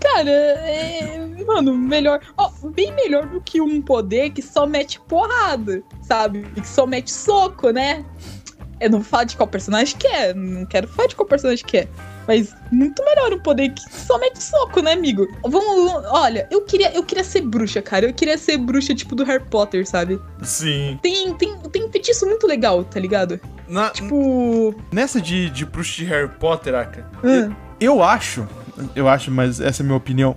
Cara, 0.00 0.30
é. 0.30 1.26
Mano, 1.46 1.76
melhor. 1.76 2.20
Ó, 2.36 2.50
bem 2.70 2.92
melhor 2.92 3.26
do 3.26 3.40
que 3.40 3.60
um 3.60 3.80
poder 3.80 4.30
que 4.30 4.42
só 4.42 4.66
mete 4.66 5.00
porrada, 5.02 5.82
sabe? 6.02 6.42
Que 6.54 6.66
só 6.66 6.86
mete 6.86 7.12
soco, 7.12 7.70
né? 7.70 8.04
Eu 8.80 8.90
não 8.90 8.98
vou 9.00 9.08
falar 9.08 9.24
de 9.24 9.36
qual 9.36 9.46
personagem 9.46 9.96
que 9.96 10.06
é. 10.06 10.34
Não 10.34 10.66
quero 10.66 10.88
falar 10.88 11.08
de 11.08 11.14
qual 11.16 11.26
personagem 11.26 11.64
que 11.64 11.78
é. 11.78 11.88
Mas 12.26 12.54
muito 12.72 13.04
melhor 13.04 13.32
um 13.32 13.38
poder 13.38 13.68
que 13.70 13.82
só 13.94 14.18
mete 14.18 14.42
soco, 14.42 14.80
né, 14.80 14.92
amigo? 14.92 15.26
Vamos. 15.42 16.04
Olha, 16.10 16.46
eu 16.50 16.62
queria, 16.62 16.92
eu 16.94 17.04
queria 17.04 17.22
ser 17.24 17.42
bruxa, 17.42 17.80
cara. 17.82 18.06
Eu 18.06 18.14
queria 18.14 18.36
ser 18.38 18.56
bruxa 18.58 18.94
tipo 18.94 19.14
do 19.14 19.24
Harry 19.24 19.44
Potter, 19.44 19.86
sabe? 19.86 20.20
Sim. 20.42 20.98
Tem, 21.02 21.32
tem, 21.34 21.56
tem 21.70 21.84
um 21.86 21.92
feitiço 21.92 22.26
muito 22.26 22.46
legal, 22.46 22.82
tá 22.84 22.98
ligado? 22.98 23.38
Na- 23.68 23.90
Tipo. 23.90 24.74
nessa 24.92 25.20
de, 25.20 25.50
de 25.50 25.64
bruxa 25.66 25.96
de 25.96 26.04
Harry 26.06 26.28
Potter, 26.28 26.74
Aka, 26.74 27.06
ah, 27.22 27.54
eu 27.80 28.02
acho, 28.02 28.46
eu 28.94 29.08
acho, 29.08 29.30
mas 29.30 29.60
essa 29.60 29.82
é 29.82 29.84
a 29.84 29.86
minha 29.86 29.96
opinião, 29.96 30.36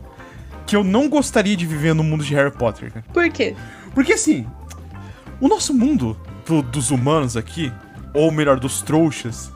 que 0.65 0.75
eu 0.75 0.84
não 0.84 1.10
gostaria 1.10 1.56
de 1.56 1.65
viver 1.65 1.94
no 1.94 2.03
mundo 2.03 2.24
de 2.24 2.34
Harry 2.36 2.51
Potter, 2.51 2.91
cara. 2.94 3.06
por 3.13 3.29
quê? 3.29 3.53
Porque 3.94 4.13
assim, 4.13 4.46
o 5.41 5.48
nosso 5.50 5.74
mundo 5.74 6.17
do- 6.46 6.62
dos 6.62 6.89
humanos 6.91 7.36
aqui, 7.36 7.72
ou 8.13 8.31
melhor, 8.31 8.59
dos 8.59 8.81
trouxas, 8.81 9.51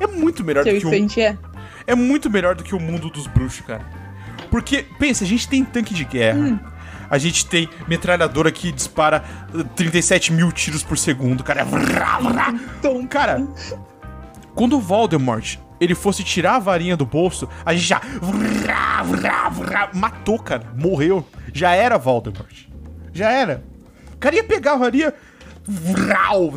é 0.00 0.06
muito 0.06 0.44
melhor 0.44 0.64
Se 0.64 0.72
do 0.72 0.80
que 0.80 0.86
o, 0.86 1.20
é. 1.20 1.36
é 1.86 1.94
muito 1.94 2.30
melhor 2.30 2.54
do 2.54 2.64
que 2.64 2.74
o 2.74 2.80
mundo 2.80 3.08
dos 3.10 3.26
bruxos, 3.26 3.64
cara. 3.66 3.84
Porque, 4.50 4.84
pensa, 4.98 5.24
a 5.24 5.26
gente 5.26 5.48
tem 5.48 5.64
tanque 5.64 5.94
de 5.94 6.04
guerra. 6.04 6.38
Hum. 6.38 6.58
A 7.10 7.18
gente 7.18 7.46
tem 7.46 7.68
metralhadora 7.86 8.50
que 8.50 8.72
dispara 8.72 9.24
eh, 9.54 9.64
37 9.76 10.32
mil 10.32 10.50
tiros 10.50 10.82
por 10.82 10.96
segundo, 10.96 11.44
cara. 11.44 11.66
Então, 12.78 13.06
Cara, 13.06 13.46
quando 14.54 14.76
o 14.76 14.80
Voldemort 14.80 15.58
ele 15.80 15.94
fosse 15.94 16.24
tirar 16.24 16.56
a 16.56 16.58
varinha 16.58 16.96
do 16.96 17.04
bolso, 17.04 17.48
a 17.64 17.74
gente 17.74 17.86
já 17.86 18.00
matou, 19.92 20.38
cara. 20.38 20.64
Morreu. 20.76 21.26
Já 21.52 21.74
era 21.74 21.98
Voldemort. 21.98 22.66
Já 23.12 23.30
era. 23.30 23.62
O 24.14 24.16
cara 24.16 24.36
ia 24.36 24.44
pegar 24.44 24.72
a 24.72 24.76
varinha 24.76 25.12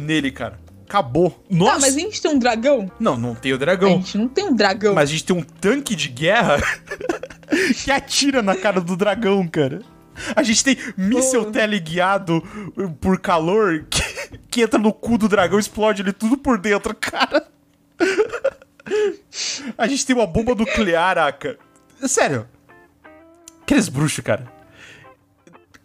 nele, 0.02 0.32
cara. 0.32 0.60
Acabou. 0.88 1.44
Nossa. 1.50 1.74
Tá, 1.74 1.80
mas 1.82 1.96
a 1.98 2.00
gente 2.00 2.22
tem 2.22 2.32
um 2.32 2.40
dragão? 2.40 2.90
Não, 3.00 3.18
não 3.18 3.36
tem 3.36 3.52
o 3.52 3.56
A 3.56 3.58
dragão. 3.60 3.90
gente 3.98 4.18
não 4.18 4.28
tem 4.30 4.46
um 4.46 4.56
dragão. 4.56 4.96
Mas 4.96 5.10
a 5.10 5.12
gente 5.12 5.26
tem 5.26 5.36
um 5.36 5.42
tanque 5.44 5.96
de 5.96 6.08
guerra 6.08 6.62
que 7.84 7.92
atira 7.92 8.42
na 8.42 8.56
cara 8.56 8.80
do 8.80 8.96
dragão, 8.96 9.46
cara. 9.48 9.82
A 10.36 10.42
gente 10.42 10.64
tem 10.64 10.78
míssel 10.98 11.42
Oh. 11.42 11.52
teleguiado 11.52 12.42
por 13.02 13.20
calor 13.20 13.86
que, 13.90 14.02
que 14.50 14.62
entra 14.62 14.80
no 14.80 14.92
cu 14.94 15.18
do 15.18 15.28
dragão 15.28 15.60
e 15.60 15.62
explode 15.62 16.02
ele 16.02 16.14
tudo 16.14 16.38
por 16.38 16.58
dentro, 16.58 16.96
cara. 16.96 17.46
A 19.78 19.88
gente 19.88 20.06
tem 20.06 20.16
uma 20.16 20.26
bomba 20.26 20.56
nuclear, 20.56 21.18
Aka. 21.18 21.58
Sério. 22.08 22.48
Aqueles 23.62 23.90
bruxos, 23.90 24.24
cara. 24.24 24.48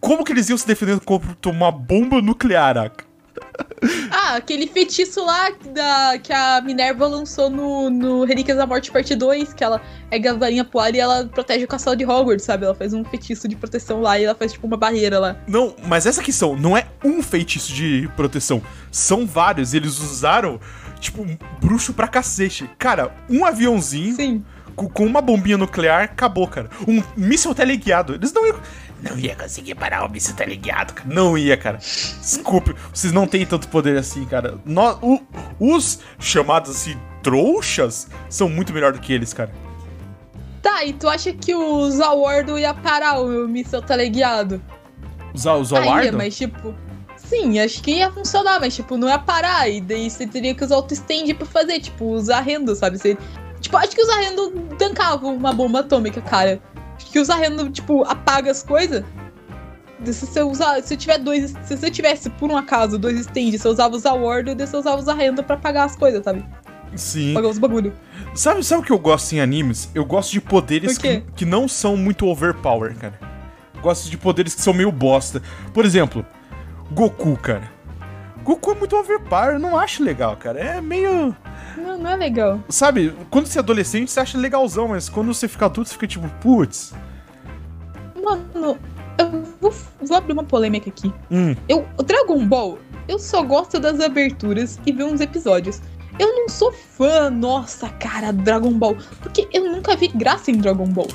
Como 0.00 0.24
que 0.24 0.32
eles 0.32 0.48
iam 0.48 0.56
se 0.56 0.66
defender 0.66 0.98
contra 1.00 1.50
uma 1.50 1.70
bomba 1.72 2.22
nuclear, 2.22 2.78
Aka? 2.78 3.04
Ah, 4.10 4.36
aquele 4.36 4.66
feitiço 4.66 5.24
lá 5.24 5.50
da, 5.74 6.18
que 6.18 6.32
a 6.32 6.60
Minerva 6.60 7.06
lançou 7.06 7.50
no, 7.50 7.90
no 7.90 8.24
Relíquias 8.24 8.56
da 8.56 8.66
Morte 8.66 8.92
Parte 8.92 9.14
2, 9.14 9.52
que 9.54 9.64
ela 9.64 9.80
é 10.10 10.28
a 10.28 10.34
varinha 10.34 10.64
pro 10.64 10.78
ar 10.78 10.94
e 10.94 11.00
ela 11.00 11.24
protege 11.24 11.64
o 11.64 11.68
castelo 11.68 11.96
de 11.96 12.04
Hogwarts, 12.04 12.44
sabe? 12.44 12.64
Ela 12.64 12.74
faz 12.74 12.92
um 12.92 13.04
feitiço 13.04 13.48
de 13.48 13.56
proteção 13.56 14.00
lá 14.00 14.18
e 14.18 14.24
ela 14.24 14.34
faz 14.34 14.52
tipo 14.52 14.66
uma 14.66 14.76
barreira 14.76 15.18
lá. 15.18 15.36
Não, 15.48 15.74
mas 15.86 16.06
essa 16.06 16.22
questão 16.22 16.54
não 16.54 16.76
é 16.76 16.86
um 17.02 17.22
feitiço 17.22 17.72
de 17.72 18.08
proteção. 18.14 18.62
São 18.90 19.26
vários. 19.26 19.74
Eles 19.74 19.98
usaram, 19.98 20.60
tipo, 21.00 21.22
um 21.22 21.36
bruxo 21.60 21.92
pra 21.92 22.06
cacete. 22.06 22.70
Cara, 22.78 23.12
um 23.28 23.44
aviãozinho 23.44 24.14
Sim. 24.14 24.44
com, 24.76 24.88
com 24.88 25.04
uma 25.04 25.20
bombinha 25.20 25.58
nuclear, 25.58 26.04
acabou, 26.04 26.46
cara. 26.46 26.70
Um 26.86 27.02
míssil 27.16 27.54
teleguiado. 27.54 28.14
Eles 28.14 28.32
não 28.32 28.46
iam. 28.46 28.60
Não 29.02 29.18
ia 29.18 29.34
conseguir 29.34 29.74
parar 29.74 30.04
o 30.06 30.08
míssil 30.08 30.34
teleguiado, 30.36 30.94
cara. 30.94 31.08
Não 31.12 31.36
ia, 31.36 31.56
cara. 31.56 31.78
Desculpe, 31.78 32.74
vocês 32.94 33.12
não 33.12 33.26
têm 33.26 33.44
tanto 33.44 33.66
poder 33.68 33.98
assim, 33.98 34.24
cara. 34.24 34.58
Nó- 34.64 34.96
o- 35.02 35.20
os 35.58 35.98
chamados 36.20 36.70
assim, 36.70 36.96
trouxas, 37.22 38.08
são 38.28 38.48
muito 38.48 38.72
melhor 38.72 38.92
do 38.92 39.00
que 39.00 39.12
eles, 39.12 39.32
cara. 39.34 39.50
Tá, 40.62 40.84
e 40.84 40.92
tu 40.92 41.08
acha 41.08 41.32
que 41.32 41.52
o 41.54 41.90
Zawardo 41.90 42.56
ia 42.58 42.72
parar 42.72 43.20
o 43.20 43.48
míssel 43.48 43.82
teleguiado? 43.82 44.62
Os, 45.34 45.44
os 45.44 45.72
Ah, 45.72 45.76
ia, 45.80 45.90
Alardo? 45.90 46.16
mas 46.16 46.36
tipo. 46.36 46.72
Sim, 47.16 47.58
acho 47.60 47.82
que 47.82 47.92
ia 47.96 48.12
funcionar, 48.12 48.60
mas 48.60 48.76
tipo, 48.76 48.96
não 48.96 49.08
ia 49.08 49.18
parar. 49.18 49.68
E 49.68 49.80
daí 49.80 50.08
você 50.10 50.26
teria 50.26 50.54
que 50.54 50.62
usar 50.62 50.76
auto-stand 50.76 51.34
pra 51.36 51.46
fazer, 51.46 51.80
tipo, 51.80 52.04
usar 52.04 52.40
rendo, 52.40 52.74
sabe? 52.76 52.98
Você, 52.98 53.16
tipo, 53.60 53.76
acho 53.76 53.90
que 53.96 54.02
usar 54.02 54.16
rendo 54.20 54.50
tancava 54.78 55.26
uma 55.26 55.52
bomba 55.52 55.80
atômica, 55.80 56.20
cara. 56.20 56.60
Que 57.12 57.20
usar 57.20 57.36
rendo, 57.36 57.70
tipo, 57.70 58.02
apaga 58.04 58.50
as 58.50 58.62
coisas. 58.62 59.04
Se 60.04 60.26
você 60.26 60.42
usar. 60.42 60.82
Se 60.82 60.96
tiver 60.96 61.18
dois. 61.18 61.54
Se 61.62 61.76
você 61.76 61.90
tivesse, 61.90 62.30
por 62.30 62.50
um 62.50 62.56
acaso, 62.56 62.98
dois 62.98 63.20
stands, 63.20 63.60
você 63.60 63.68
usava 63.68 63.94
usar 63.94 64.14
ward 64.14 64.50
e 64.50 64.54
você 64.54 64.76
usava 64.76 65.00
usar 65.00 65.14
renda 65.14 65.42
pra 65.42 65.56
apagar 65.56 65.86
as 65.86 65.94
coisas, 65.94 66.24
sabe? 66.24 66.44
Sim. 66.96 67.32
Apagar 67.32 67.50
os 67.50 67.58
bagulho. 67.58 67.92
Sabe, 68.34 68.64
sabe 68.64 68.82
o 68.82 68.84
que 68.84 68.92
eu 68.92 68.98
gosto 68.98 69.32
em 69.34 69.40
animes? 69.40 69.90
Eu 69.94 70.04
gosto 70.04 70.32
de 70.32 70.40
poderes 70.40 70.98
que, 70.98 71.22
que 71.36 71.44
não 71.44 71.68
são 71.68 71.96
muito 71.96 72.26
overpower, 72.26 72.96
cara. 72.96 73.18
Gosto 73.80 74.08
de 74.08 74.16
poderes 74.16 74.54
que 74.54 74.60
são 74.60 74.72
meio 74.72 74.90
bosta. 74.90 75.42
Por 75.72 75.84
exemplo, 75.84 76.24
Goku, 76.92 77.36
cara. 77.36 77.70
Goku 78.44 78.72
é 78.72 78.74
muito 78.74 78.96
overpower, 78.96 79.54
eu 79.54 79.58
não 79.58 79.78
acho 79.78 80.02
legal, 80.02 80.36
cara. 80.36 80.58
É 80.58 80.80
meio. 80.80 81.34
Não, 81.76 81.98
não 81.98 82.10
é 82.10 82.16
legal. 82.16 82.60
Sabe, 82.68 83.14
quando 83.30 83.46
você 83.46 83.58
é 83.58 83.60
adolescente, 83.60 84.10
você 84.10 84.20
acha 84.20 84.36
legalzão, 84.36 84.88
mas 84.88 85.08
quando 85.08 85.32
você 85.32 85.48
fica 85.48 85.66
adulto, 85.66 85.88
você 85.88 85.94
fica 85.94 86.06
tipo, 86.06 86.28
putz. 86.40 86.92
Mano, 88.22 88.78
eu 89.18 89.42
vou, 89.60 89.72
vou 90.00 90.16
abrir 90.16 90.32
uma 90.32 90.44
polêmica 90.44 90.88
aqui. 90.90 91.12
Hum, 91.30 91.54
Eu, 91.68 91.86
o 91.98 92.02
Dragon 92.02 92.44
Ball, 92.46 92.78
eu 93.08 93.18
só 93.18 93.42
gosto 93.42 93.78
das 93.80 94.00
aberturas 94.00 94.78
e 94.86 94.92
ver 94.92 95.04
uns 95.04 95.20
episódios. 95.20 95.80
Eu 96.18 96.28
não 96.36 96.48
sou 96.48 96.70
fã, 96.72 97.30
nossa, 97.30 97.88
cara, 97.88 98.32
Dragon 98.32 98.72
Ball. 98.72 98.96
Porque 99.22 99.48
eu 99.52 99.70
nunca 99.72 99.96
vi 99.96 100.08
graça 100.08 100.50
em 100.50 100.58
Dragon 100.58 100.86
Ball. 100.86 101.08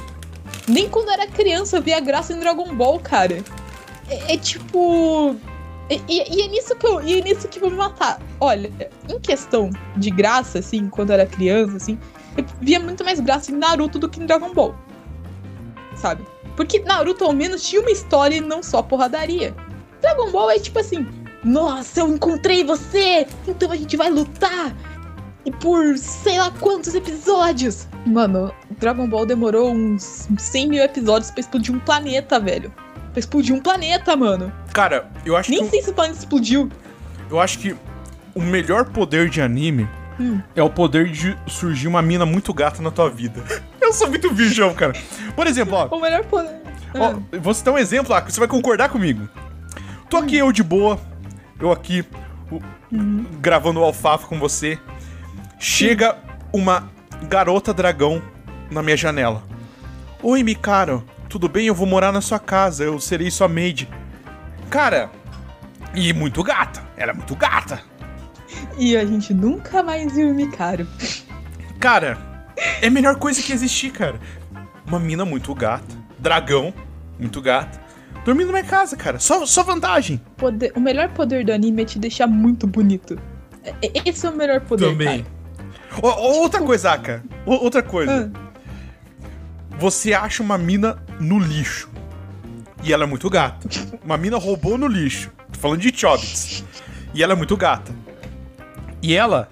Nem 0.67 0.89
quando 0.89 1.09
era 1.11 1.27
criança 1.27 1.77
eu 1.77 1.81
via 1.81 1.99
graça 1.99 2.33
em 2.33 2.39
Dragon 2.39 2.75
Ball, 2.75 2.99
cara. 2.99 3.43
É, 4.09 4.33
é 4.33 4.37
tipo. 4.37 5.35
E, 5.89 6.01
e- 6.09 6.35
e 6.37 6.41
é 6.41 6.47
nisso 6.47 6.75
que 6.75 6.85
eu. 6.85 7.01
E 7.01 7.19
é 7.19 7.23
nisso 7.23 7.47
que 7.47 7.59
vou 7.59 7.69
me 7.69 7.77
matar. 7.77 8.19
Olha, 8.39 8.69
em 9.07 9.19
questão 9.19 9.69
de 9.95 10.09
graça, 10.09 10.59
assim, 10.59 10.89
quando 10.89 11.11
eu 11.11 11.13
era 11.13 11.25
criança, 11.25 11.77
assim, 11.77 11.97
eu 12.35 12.43
via 12.59 12.79
muito 12.79 13.05
mais 13.05 13.19
graça 13.19 13.51
em 13.51 13.55
Naruto 13.55 13.97
do 13.99 14.09
que 14.09 14.19
em 14.21 14.25
Dragon 14.25 14.53
Ball. 14.53 14.75
Sabe? 15.95 16.23
Porque 16.57 16.79
Naruto 16.79 17.23
ao 17.23 17.31
menos 17.31 17.61
tinha 17.63 17.79
uma 17.81 17.91
história 17.91 18.35
e 18.35 18.41
não 18.41 18.61
só 18.61 18.81
porradaria. 18.81 19.55
Dragon 20.01 20.29
Ball 20.31 20.51
é 20.51 20.59
tipo 20.59 20.79
assim: 20.79 21.07
Nossa, 21.43 22.01
eu 22.01 22.09
encontrei 22.13 22.65
você! 22.65 23.25
Então 23.47 23.71
a 23.71 23.75
gente 23.77 23.95
vai 23.95 24.09
lutar! 24.09 24.75
E 25.45 25.51
por 25.51 25.97
sei 25.97 26.37
lá 26.37 26.51
quantos 26.59 26.93
episódios! 26.93 27.87
Mano, 28.05 28.51
Dragon 28.79 29.07
Ball 29.07 29.25
demorou 29.25 29.71
uns 29.71 30.27
100 30.37 30.67
mil 30.67 30.83
episódios 30.83 31.31
pra 31.31 31.39
explodir 31.39 31.73
um 31.73 31.79
planeta, 31.79 32.39
velho. 32.39 32.69
Pra 33.11 33.19
explodir 33.19 33.55
um 33.55 33.61
planeta, 33.61 34.15
mano. 34.17 34.51
cara, 34.73 35.09
eu 35.25 35.37
acho 35.37 35.49
Nem 35.49 35.63
que. 35.63 35.69
sei 35.69 35.81
se 35.83 35.89
o 35.91 35.93
planeta 35.93 36.19
explodiu. 36.19 36.69
Eu 37.29 37.39
acho 37.39 37.59
que 37.59 37.75
o 38.35 38.41
melhor 38.41 38.85
poder 38.85 39.29
de 39.29 39.41
anime 39.41 39.87
Hum. 40.19 40.41
é 40.55 40.63
o 40.63 40.69
poder 40.69 41.11
de 41.11 41.37
surgir 41.47 41.87
uma 41.87 42.01
mina 42.01 42.25
muito 42.25 42.51
gata 42.53 42.81
na 42.81 42.89
tua 42.89 43.07
vida. 43.09 43.43
Eu 43.87 43.93
sou 43.93 44.09
muito 44.09 44.33
virgão, 44.33 44.73
cara. 44.73 44.93
Por 45.35 45.47
exemplo, 45.47 45.75
ó. 45.75 45.87
O 45.95 46.01
melhor 46.01 46.25
poder. 46.25 46.55
Ó, 46.93 47.15
eu 47.31 47.41
vou 47.41 47.53
citar 47.53 47.73
um 47.73 47.77
exemplo 47.77 48.11
lá, 48.11 48.21
que 48.21 48.31
você 48.33 48.39
vai 48.39 48.47
concordar 48.47 48.89
comigo. 48.89 49.29
Tô 50.09 50.17
aqui 50.17 50.37
eu 50.37 50.51
de 50.51 50.61
boa, 50.61 50.99
eu 51.59 51.71
aqui 51.71 52.03
o- 52.51 52.61
gravando 53.39 53.79
o 53.79 53.83
alfafa 53.83 54.27
com 54.27 54.37
você. 54.39 54.77
Chega 55.57 56.17
uma 56.53 56.89
garota 57.29 57.73
dragão 57.73 58.21
na 58.69 58.83
minha 58.83 58.97
janela. 58.97 59.41
Oi, 60.21 60.43
Mikaro, 60.43 61.03
tudo 61.29 61.47
bem? 61.47 61.67
Eu 61.67 61.75
vou 61.75 61.87
morar 61.87 62.11
na 62.11 62.19
sua 62.21 62.39
casa, 62.39 62.83
eu 62.83 62.99
serei 62.99 63.31
sua 63.31 63.47
maid. 63.47 63.87
Cara, 64.69 65.09
e 65.93 66.11
muito 66.11 66.43
gata, 66.43 66.83
era 66.97 67.13
muito 67.13 67.35
gata. 67.35 67.81
E 68.77 68.97
a 68.97 69.05
gente 69.05 69.33
nunca 69.33 69.81
mais 69.81 70.11
viu 70.13 70.29
o 70.29 70.33
Mikaro. 70.33 70.85
Cara, 71.79 72.17
é 72.81 72.87
a 72.87 72.91
melhor 72.91 73.15
coisa 73.17 73.41
que 73.41 73.51
existir, 73.53 73.91
cara. 73.91 74.19
Uma 74.85 74.99
mina 74.99 75.25
muito 75.25 75.53
gata. 75.53 75.95
Dragão, 76.19 76.73
muito 77.19 77.41
gata. 77.41 77.79
Dormindo 78.25 78.47
na 78.47 78.59
minha 78.59 78.63
casa, 78.65 78.95
cara. 78.97 79.19
Só, 79.19 79.45
só 79.45 79.63
vantagem. 79.63 80.21
Poder- 80.35 80.71
o 80.75 80.79
melhor 80.79 81.09
poder 81.09 81.45
do 81.45 81.51
anime 81.53 81.83
é 81.83 81.85
te 81.85 81.99
deixar 81.99 82.27
muito 82.27 82.67
bonito. 82.67 83.17
É- 83.63 83.73
é- 83.81 83.91
Esse 84.09 84.25
é 84.25 84.29
o 84.29 84.35
melhor 84.35 84.61
poder, 84.61 84.89
Também. 84.89 85.25
Ó, 86.01 86.09
ó, 86.09 86.31
outra 86.41 86.61
coisa, 86.61 86.91
Aka. 86.91 87.23
Ó, 87.45 87.55
outra 87.55 87.81
coisa. 87.83 88.31
Ah, 88.35 88.47
Você 89.79 90.13
acha 90.13 90.41
uma 90.41 90.57
mina 90.57 90.97
no 91.19 91.37
lixo. 91.39 91.89
E 92.83 92.91
ela 92.91 93.03
é 93.03 93.07
muito 93.07 93.29
gata. 93.29 93.67
Uma 94.03 94.17
mina 94.17 94.37
roubou 94.37 94.77
no 94.77 94.87
lixo. 94.87 95.31
Tô 95.51 95.59
falando 95.59 95.79
de 95.81 95.95
Chobits. 95.95 96.63
E 97.13 97.21
ela 97.23 97.33
é 97.33 97.35
muito 97.35 97.55
gata. 97.55 97.93
E 99.01 99.13
ela 99.13 99.49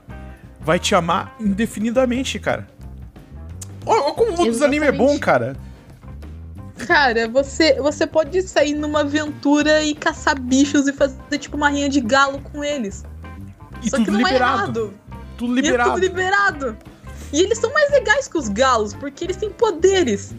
vai 0.60 0.80
te 0.80 0.96
amar 0.96 1.36
indefinidamente, 1.40 2.40
cara. 2.40 2.68
Ó 3.86 4.12
como 4.14 4.32
o 4.32 4.38
mundo 4.38 4.52
dos 4.52 4.62
animes 4.62 4.90
é 4.90 4.92
bom, 4.92 5.18
cara. 5.20 5.56
Cara, 6.88 7.28
você, 7.30 7.80
você 7.82 8.06
pode 8.06 8.42
sair 8.44 8.74
numa 8.74 9.02
aventura 9.02 9.82
e 9.82 9.96
caçar 9.96 10.40
bichos 10.40 10.88
e 10.88 10.94
fazer 10.94 11.38
tipo 11.40 11.56
uma 11.56 11.70
rinha 11.70 11.88
de 11.88 12.02
galo 12.02 12.40
com 12.52 12.64
eles. 12.64 13.06
E 13.82 13.90
Só 13.90 13.98
tudo 13.98 14.06
que 14.06 14.12
não 14.12 14.18
liberado. 14.20 14.44
é 14.44 14.56
errado. 14.56 14.94
Tudo 15.38 15.56
E 15.56 15.60
é 15.60 15.62
liberado. 15.64 15.92
tudo 15.92 16.02
liberado. 16.02 16.78
E 17.32 17.42
eles 17.42 17.58
são 17.60 17.72
mais 17.74 17.92
legais 17.92 18.28
que 18.28 18.38
os 18.38 18.50
galos, 18.50 18.94
porque 18.94 19.24
eles 19.24 19.38
têm 19.38 19.50
poderes. 19.50 20.36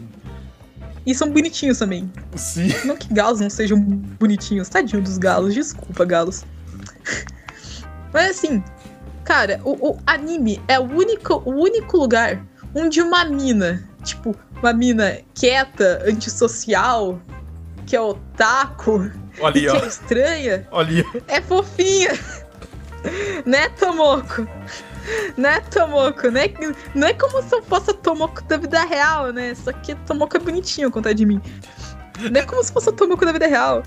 E 1.05 1.15
são 1.15 1.31
bonitinhos 1.31 1.79
também. 1.79 2.11
Sim. 2.35 2.67
Não 2.85 2.95
que 2.95 3.11
galos 3.13 3.39
não 3.39 3.49
sejam 3.49 3.79
bonitinhos. 3.79 4.67
Tadinho 4.69 5.01
dos 5.01 5.17
galos. 5.17 5.53
Desculpa, 5.53 6.03
galos. 6.05 6.43
Mas 8.13 8.31
assim, 8.37 8.63
cara, 9.23 9.59
o, 9.63 9.91
o 9.91 9.97
anime 10.05 10.61
é 10.67 10.79
o 10.79 10.83
único, 10.83 11.41
o 11.45 11.51
único 11.51 11.97
lugar 11.97 12.41
onde 12.77 13.01
uma 13.01 13.25
mina, 13.25 13.83
tipo, 14.03 14.35
uma 14.61 14.71
mina 14.71 15.19
quieta, 15.33 16.03
antissocial, 16.07 17.19
que 17.85 17.95
é 17.95 18.01
otaku, 18.01 19.11
Olha 19.39 19.53
que 19.53 19.67
é 19.67 19.71
ó. 19.71 19.85
estranha, 19.85 20.67
Olha 20.71 21.05
é 21.27 21.41
fofinha. 21.41 22.11
né, 23.45 23.69
Tomoko? 23.69 24.47
Né, 25.37 25.59
Tomoko? 25.71 26.29
Né? 26.29 26.53
Não 26.93 27.07
é 27.07 27.13
como 27.13 27.41
se 27.41 27.55
eu 27.55 27.63
fosse 27.63 27.91
a 27.91 27.93
Tomoko 27.93 28.43
da 28.43 28.57
vida 28.57 28.83
real, 28.83 29.31
né? 29.31 29.55
Só 29.55 29.71
que 29.71 29.95
Tomoko 29.95 30.37
é 30.37 30.39
bonitinho 30.39 30.87
ao 30.87 30.91
contrário 30.91 31.17
de 31.17 31.25
mim. 31.25 31.41
Não 32.31 32.41
é 32.41 32.45
como 32.45 32.63
se 32.63 32.71
fosse 32.71 32.89
a 32.89 32.91
Tomoko 32.91 33.25
da 33.25 33.31
vida 33.31 33.47
real. 33.47 33.83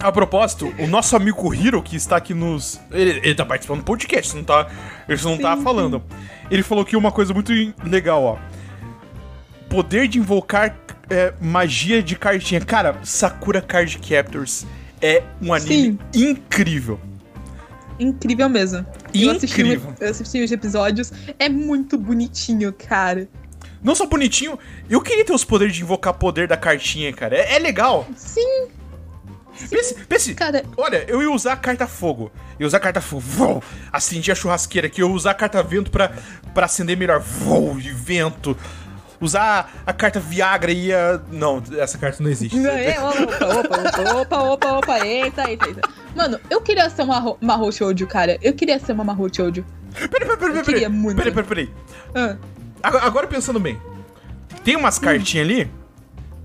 A 0.00 0.10
propósito, 0.10 0.72
o 0.78 0.86
nosso 0.86 1.14
amigo 1.14 1.52
Hiro, 1.54 1.82
que 1.82 1.94
está 1.94 2.16
aqui 2.16 2.32
nos. 2.32 2.80
Ele, 2.90 3.20
ele 3.22 3.34
tá 3.34 3.44
participando 3.44 3.80
do 3.80 3.84
podcast, 3.84 4.34
não 4.34 4.42
tá, 4.42 4.66
ele 5.06 5.22
não 5.22 5.36
Sim, 5.36 5.42
tá 5.42 5.56
sim. 5.56 5.62
falando. 5.62 6.02
Ele 6.50 6.62
falou 6.62 6.82
aqui 6.82 6.96
uma 6.96 7.12
coisa 7.12 7.34
muito 7.34 7.52
legal, 7.84 8.22
ó. 8.24 8.38
Poder 9.68 10.08
de 10.08 10.18
invocar 10.18 10.74
é, 11.10 11.34
magia 11.38 12.02
de 12.02 12.16
cartinha. 12.16 12.62
Cara, 12.62 12.98
Sakura 13.02 13.60
Card 13.60 13.98
Captors 13.98 14.66
é 15.02 15.22
um 15.40 15.52
anime 15.52 15.98
incrível. 16.14 16.98
Incrível 17.98 18.48
mesmo. 18.48 18.86
Eu 19.12 19.32
assisti, 19.32 19.60
Incrível. 19.60 19.94
eu 20.00 20.10
assisti 20.10 20.42
os 20.42 20.50
episódios. 20.50 21.12
É 21.38 21.50
muito 21.50 21.98
bonitinho, 21.98 22.72
cara. 22.72 23.28
Não 23.82 23.94
só 23.94 24.06
bonitinho, 24.06 24.58
eu 24.88 25.00
queria 25.02 25.24
ter 25.24 25.34
os 25.34 25.44
poderes 25.44 25.74
de 25.74 25.82
invocar 25.82 26.14
poder 26.14 26.48
da 26.48 26.56
cartinha, 26.56 27.12
cara. 27.12 27.36
É, 27.36 27.56
é 27.56 27.58
legal. 27.58 28.06
Sim, 28.16 28.68
Pense, 29.68 29.94
pense, 29.94 30.34
cara. 30.34 30.64
Olha, 30.76 31.04
eu 31.08 31.22
ia 31.22 31.30
usar 31.30 31.52
a 31.52 31.56
carta 31.56 31.86
fogo. 31.86 32.30
Eu 32.58 32.62
ia 32.62 32.66
usar 32.66 32.78
a 32.78 32.80
carta 32.80 33.00
fogo. 33.00 33.20
Vou, 33.20 33.62
acendi 33.92 34.30
a 34.30 34.34
churrasqueira 34.34 34.86
aqui. 34.86 35.02
Eu 35.02 35.08
ia 35.08 35.14
usar 35.14 35.32
a 35.32 35.34
carta 35.34 35.62
vento 35.62 35.90
pra, 35.90 36.12
pra 36.54 36.66
acender 36.66 36.96
melhor. 36.96 37.20
Vou, 37.20 37.74
de 37.76 37.90
vento. 37.92 38.56
Usar 39.20 39.70
a 39.86 39.92
carta 39.92 40.18
Viagra 40.18 40.72
e 40.72 40.86
ia. 40.86 41.20
Não, 41.30 41.62
essa 41.78 41.98
carta 41.98 42.22
não 42.22 42.30
existe. 42.30 42.56
Não, 42.58 42.70
é, 42.72 42.98
opa, 43.00 43.46
opa, 43.46 44.20
opa, 44.20 44.42
opa, 44.42 44.72
opa, 44.78 45.06
eita, 45.06 45.50
eita, 45.50 45.68
eita. 45.68 45.80
Mano, 46.16 46.40
eu 46.48 46.60
queria 46.62 46.88
ser 46.88 47.02
uma 47.02 47.36
Mahou 47.40 47.70
Shoujo, 47.70 48.06
cara. 48.06 48.38
Eu 48.40 48.54
queria 48.54 48.78
ser 48.78 48.92
uma 48.92 49.04
Mahou 49.04 49.28
Shoujo. 49.32 49.64
Peraí, 49.92 50.08
peraí, 50.08 50.26
peraí, 50.26 50.32
Eu 50.36 50.38
peraí. 50.38 50.64
queria 50.64 50.88
muito. 50.88 51.16
Peraí, 51.16 51.32
peraí, 51.32 51.48
peraí. 51.48 51.70
Ah, 52.14 52.36
Agora, 52.82 53.04
agora 53.04 53.26
pensando 53.26 53.60
bem. 53.60 53.78
Tem 54.64 54.74
umas 54.76 54.98
cartinhas 54.98 55.46
ali 55.46 55.70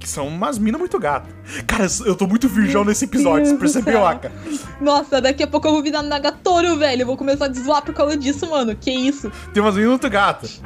que 0.06 0.10
são 0.12 0.28
umas 0.28 0.60
minas 0.60 0.78
muito 0.78 1.00
gatas. 1.00 1.34
Cara, 1.66 1.88
eu 2.06 2.16
tô 2.16 2.28
muito 2.28 2.48
virgão 2.48 2.86
nesse 2.86 3.06
episódio, 3.06 3.48
você 3.48 3.58
percebeu. 3.58 4.06
Aka? 4.06 4.32
Nossa, 4.80 5.20
daqui 5.20 5.42
a 5.42 5.48
pouco 5.48 5.68
eu 5.68 5.72
vou 5.72 5.82
virar 5.82 6.04
Nagatoro, 6.04 6.78
velho. 6.78 7.02
Eu 7.02 7.08
vou 7.08 7.18
começar 7.18 7.46
a 7.46 7.48
desvoar 7.48 7.82
por 7.82 7.92
causa 7.96 8.16
disso, 8.16 8.48
mano. 8.48 8.76
Que 8.76 8.92
isso? 8.92 9.32
Tem 9.52 9.64
umas 9.64 9.74
minas 9.74 9.90
muito 9.90 10.08
gatas. 10.08 10.62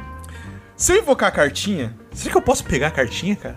Se 0.76 0.92
eu 0.92 0.98
invocar 0.98 1.30
a 1.30 1.32
cartinha, 1.32 1.96
será 2.12 2.32
que 2.32 2.36
eu 2.36 2.42
posso 2.42 2.62
pegar 2.64 2.88
a 2.88 2.90
cartinha, 2.90 3.34
cara? 3.34 3.56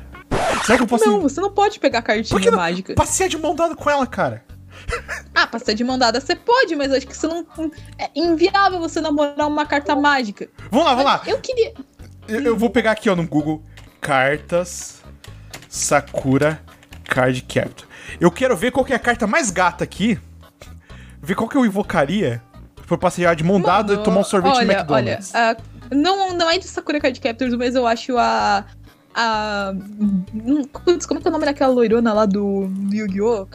Será 0.66 0.78
que 0.78 0.84
eu 0.84 0.88
posso 0.88 1.06
Não, 1.06 1.20
você 1.20 1.42
não 1.42 1.52
pode 1.52 1.82
pegar 1.82 2.02
Por 2.02 2.08
cartinha 2.08 2.52
mágica. 2.54 2.96
Passear 2.96 3.28
de 3.28 3.38
mão 3.38 3.54
dada 3.54 3.76
com 3.76 3.90
ela, 3.90 4.08
cara. 4.08 4.42
Ah, 5.36 5.48
pra 5.48 5.60
ser 5.60 5.74
de 5.74 5.84
mão 5.84 5.98
dada 5.98 6.22
você 6.22 6.36
pode, 6.36 6.76
mas 6.76 6.94
acho 6.94 7.06
que 7.08 7.18
você 7.18 7.28
não. 7.28 7.46
É 7.98 8.10
inviável 8.16 8.80
você 8.80 9.02
namorar 9.02 9.48
uma 9.48 9.66
carta 9.66 9.96
mágica. 9.96 10.48
Vamos 10.72 10.86
lá, 10.86 10.92
vamos 10.92 11.12
lá. 11.12 11.22
Eu 11.26 11.40
queria. 11.40 11.74
Eu, 12.28 12.40
eu 12.42 12.58
vou 12.58 12.70
pegar 12.70 12.92
aqui, 12.92 13.10
ó, 13.10 13.16
no 13.16 13.28
Google. 13.28 13.62
Cartas 14.00 15.03
Sakura 15.74 16.62
Card 17.04 17.42
Captor. 17.42 17.88
Eu 18.20 18.30
quero 18.30 18.56
ver 18.56 18.70
qual 18.72 18.86
que 18.86 18.94
é 18.94 18.96
a 18.96 19.00
carta 19.00 19.26
mais 19.26 19.50
gata 19.50 19.84
aqui. 19.84 20.20
Ver 21.20 21.34
qual 21.34 21.50
que 21.50 21.58
eu 21.58 21.66
invocaria. 21.66 22.40
Por 22.86 22.96
passear 23.00 23.36
de 23.36 23.44
mão 23.44 23.60
dada 23.60 23.96
e 23.96 23.98
tomar 24.04 24.20
um 24.20 24.24
sorvete 24.24 24.56
olha, 24.58 24.66
no 24.68 24.72
McDonald's. 24.74 25.32
Olha, 25.34 25.58
a- 25.90 25.96
não, 25.96 26.34
não 26.38 26.48
é 26.50 26.60
de 26.60 26.68
Sakura 26.68 27.00
Card 27.00 27.20
Captors, 27.20 27.56
mas 27.56 27.74
eu 27.74 27.88
acho 27.88 28.16
a. 28.20 28.66
A. 29.16 29.74
hum, 29.76 30.64
Putz, 30.86 31.08
como 31.08 31.20
é 31.20 31.22
que 31.24 31.28
é 31.28 31.32
o 31.32 31.34
nome 31.34 31.46
daquela 31.46 31.74
loirona 31.74 32.14
lá 32.14 32.26
do, 32.28 32.68
do 32.68 32.96
Yu-Gi-Oh? 32.96 33.48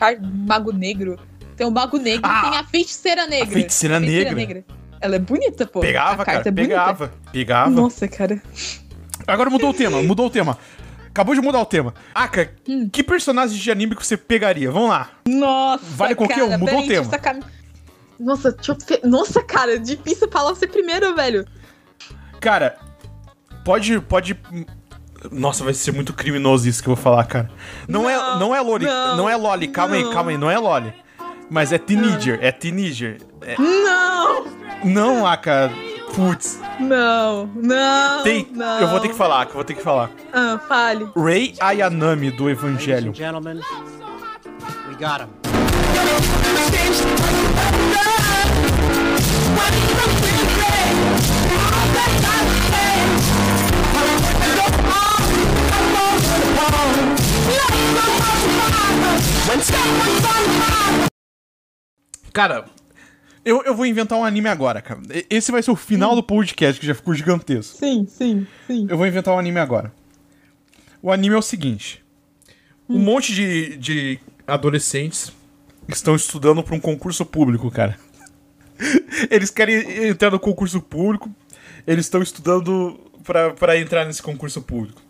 Mago 0.47 0.73
Negro. 0.73 1.21
Tem 1.57 1.67
o 1.67 1.71
Mago 1.71 1.99
Negro 1.99 2.23
Ah, 2.29 2.43
e 2.47 2.51
tem 2.51 2.59
a 2.59 2.65
Feiticeira 2.65 3.27
Negra. 3.29 3.47
Feiticeira 3.53 4.01
Negra. 4.01 4.65
Ela 5.01 5.17
é 5.17 5.19
bonita, 5.21 5.67
pô. 5.67 5.79
Pegava, 5.81 6.23
a 6.23 6.25
cara, 6.25 6.39
carta 6.39 6.49
é 6.49 6.53
bonita. 6.53 6.69
pegava. 6.75 7.13
Pegava. 7.31 7.71
Nossa, 7.71 8.09
cara. 8.09 8.43
Agora 9.27 9.51
mudou 9.51 9.71
o 9.71 9.75
tema, 9.75 10.03
mudou 10.03 10.27
o 10.27 10.31
tema. 10.31 10.57
Acabou 11.09 11.35
de 11.35 11.41
mudar 11.41 11.61
o 11.61 11.67
tema. 11.67 11.93
Aka, 12.15 12.51
Hum. 12.69 12.89
que 12.93 13.03
personagem 13.03 13.59
de 13.59 13.71
anime 13.71 13.97
que 13.97 14.07
você 14.07 14.17
pegaria? 14.17 14.71
Vamos 14.71 14.91
lá. 14.91 15.11
Nossa, 15.27 15.85
Vale 15.85 16.15
qualquer 16.15 16.37
cara, 16.41 16.47
um, 16.47 16.59
mudou 16.59 16.79
o 16.79 16.87
deixa 16.87 17.05
tema. 17.19 17.41
Nossa, 18.21 18.53
deixa 18.53 18.73
eu... 18.73 19.09
Nossa, 19.11 19.43
cara, 19.43 19.75
é 19.75 19.79
difícil 19.79 20.29
falar 20.31 20.51
você 20.55 20.67
primeiro, 20.67 21.15
velho. 21.15 21.47
Cara, 22.41 22.79
pode. 23.65 24.01
pode. 24.01 24.37
Nossa, 25.33 25.65
vai 25.65 25.75
ser 25.75 25.93
muito 25.93 26.13
criminoso 26.13 26.69
isso 26.69 26.83
que 26.83 26.89
eu 26.89 26.95
vou 26.95 27.03
falar, 27.03 27.25
cara. 27.25 27.51
Não, 27.89 28.09
é, 28.09 28.17
Não, 28.17 28.39
não 28.39 28.55
é 28.55 28.61
Loli, 28.61 28.85
não, 28.87 29.17
não, 29.17 29.29
é 29.29 29.35
Loli, 29.37 29.69
calma 29.69 29.97
aí, 29.97 30.05
não. 30.05 30.13
calma 30.13 30.31
aí, 30.31 30.39
não 30.39 30.51
é 30.51 30.57
Loli. 30.59 30.93
Mas 31.51 31.73
é 31.73 31.79
teenager, 31.79 32.39
é 32.43 32.53
teenager. 32.53 33.19
É- 33.43 33.57
Não, 33.61 34.45
Não, 34.85 35.27
Aka, 35.27 35.71
putz. 36.19 36.61
não, 36.81 37.47
não. 37.55 38.25
Tem, 38.25 38.49
não. 38.51 38.81
eu 38.81 38.89
vou 38.89 38.99
ter 38.99 39.09
que 39.09 39.15
falar, 39.15 39.43
Aka, 39.43 39.51
eu 39.51 39.55
vou 39.55 39.65
ter 39.65 39.75
que 39.75 39.83
falar. 39.83 40.11
Ah, 40.33 40.59
fale. 40.67 41.09
Rei 41.17 41.55
Ayanami 41.61 42.33
do 42.33 42.51
Evangelho. 42.51 43.15
gentlemen, 43.15 43.61
we 44.89 44.97
got 44.97 45.21
him. 45.21 45.29
Cara, 62.33 62.67
eu, 63.49 63.63
eu 63.65 63.75
vou 63.75 63.87
inventar 63.87 64.19
um 64.19 64.25
anime 64.25 64.49
agora, 64.49 64.83
cara. 64.83 65.01
Esse 65.31 65.51
vai 65.51 65.63
ser 65.63 65.71
o 65.71 65.77
final 65.77 66.15
do 66.15 66.23
podcast, 66.23 66.79
que 66.79 66.87
já 66.87 66.95
ficou 66.95 67.15
gigantesco. 67.15 67.79
Sim, 67.79 68.07
sim, 68.07 68.47
sim. 68.67 68.87
Eu 68.91 68.99
vou 68.99 69.07
inventar 69.07 69.35
um 69.35 69.39
anime 69.39 69.59
agora. 69.59 69.91
O 71.01 71.11
anime 71.11 71.35
é 71.35 71.39
o 71.39 71.43
seguinte: 71.43 72.05
um 72.87 72.99
monte 72.99 73.35
de, 73.35 73.77
de 73.79 74.21
adolescentes 74.47 75.33
estão 75.89 76.15
estudando 76.15 76.63
para 76.63 76.75
um 76.75 76.81
concurso 76.81 77.25
público, 77.25 77.71
cara. 77.71 77.99
Eles 79.31 79.51
querem 79.51 80.09
entrar 80.09 80.31
no 80.31 80.39
concurso 80.39 80.81
público, 80.81 81.35
eles 81.87 82.05
estão 82.05 82.23
estudando 82.23 83.01
pra 83.25 83.53
pra 83.53 83.77
entrar 83.77 84.05
nesse 84.05 84.23
concurso 84.23 84.63
público. 84.63 85.03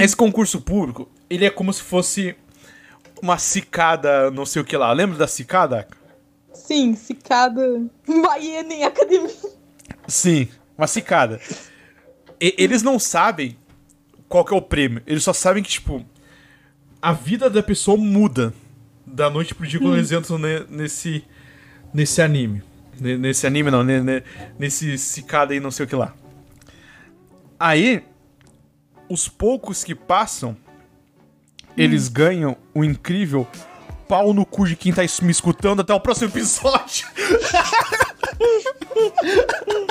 Esse 0.00 0.16
concurso 0.16 0.60
público, 0.62 1.10
ele 1.28 1.44
é 1.44 1.50
como 1.50 1.70
se 1.72 1.82
fosse 1.82 2.34
uma 3.20 3.36
cicada, 3.36 4.30
não 4.30 4.46
sei 4.46 4.62
o 4.62 4.64
que 4.64 4.76
lá. 4.76 4.90
Lembra 4.92 5.18
da 5.18 5.26
cicada? 5.26 5.86
Sim, 6.56 6.94
cicada. 6.94 7.62
Baiana 8.22 8.72
em 8.74 8.84
academia. 8.84 9.30
Sim, 10.08 10.48
uma 10.76 10.86
cicada. 10.86 11.40
E- 12.40 12.54
eles 12.58 12.82
não 12.82 12.98
sabem 12.98 13.56
qual 14.28 14.44
que 14.44 14.52
é 14.54 14.56
o 14.56 14.62
prêmio. 14.62 15.02
Eles 15.06 15.22
só 15.22 15.32
sabem 15.32 15.62
que, 15.62 15.68
tipo, 15.70 16.04
a 17.00 17.12
vida 17.12 17.48
da 17.50 17.62
pessoa 17.62 17.96
muda 17.96 18.52
da 19.06 19.30
noite 19.30 19.54
pro 19.54 19.66
dia 19.66 19.78
quando 19.80 19.96
eles 19.96 20.10
entram 20.12 20.38
ne- 20.38 20.64
nesse, 20.68 21.24
nesse 21.94 22.20
anime. 22.20 22.62
Ne- 23.00 23.16
Nesse 23.18 23.46
anime 23.46 23.70
não, 23.70 23.84
ne- 23.84 24.00
ne- 24.00 24.22
nesse 24.58 24.96
cicada 24.98 25.52
aí 25.52 25.60
não 25.60 25.70
sei 25.70 25.84
o 25.84 25.88
que 25.88 25.94
lá. 25.94 26.14
Aí, 27.58 28.02
os 29.08 29.28
poucos 29.28 29.84
que 29.84 29.94
passam, 29.94 30.56
eles 31.76 32.08
ganham 32.08 32.56
o 32.74 32.82
incrível 32.84 33.46
pau 34.08 34.32
no 34.32 34.44
cu 34.46 34.66
de 34.66 34.76
quem 34.76 34.92
tá 34.92 35.02
me 35.22 35.30
escutando 35.30 35.80
até 35.80 35.92
o 35.94 36.00
próximo 36.00 36.28
episódio. 36.30 37.06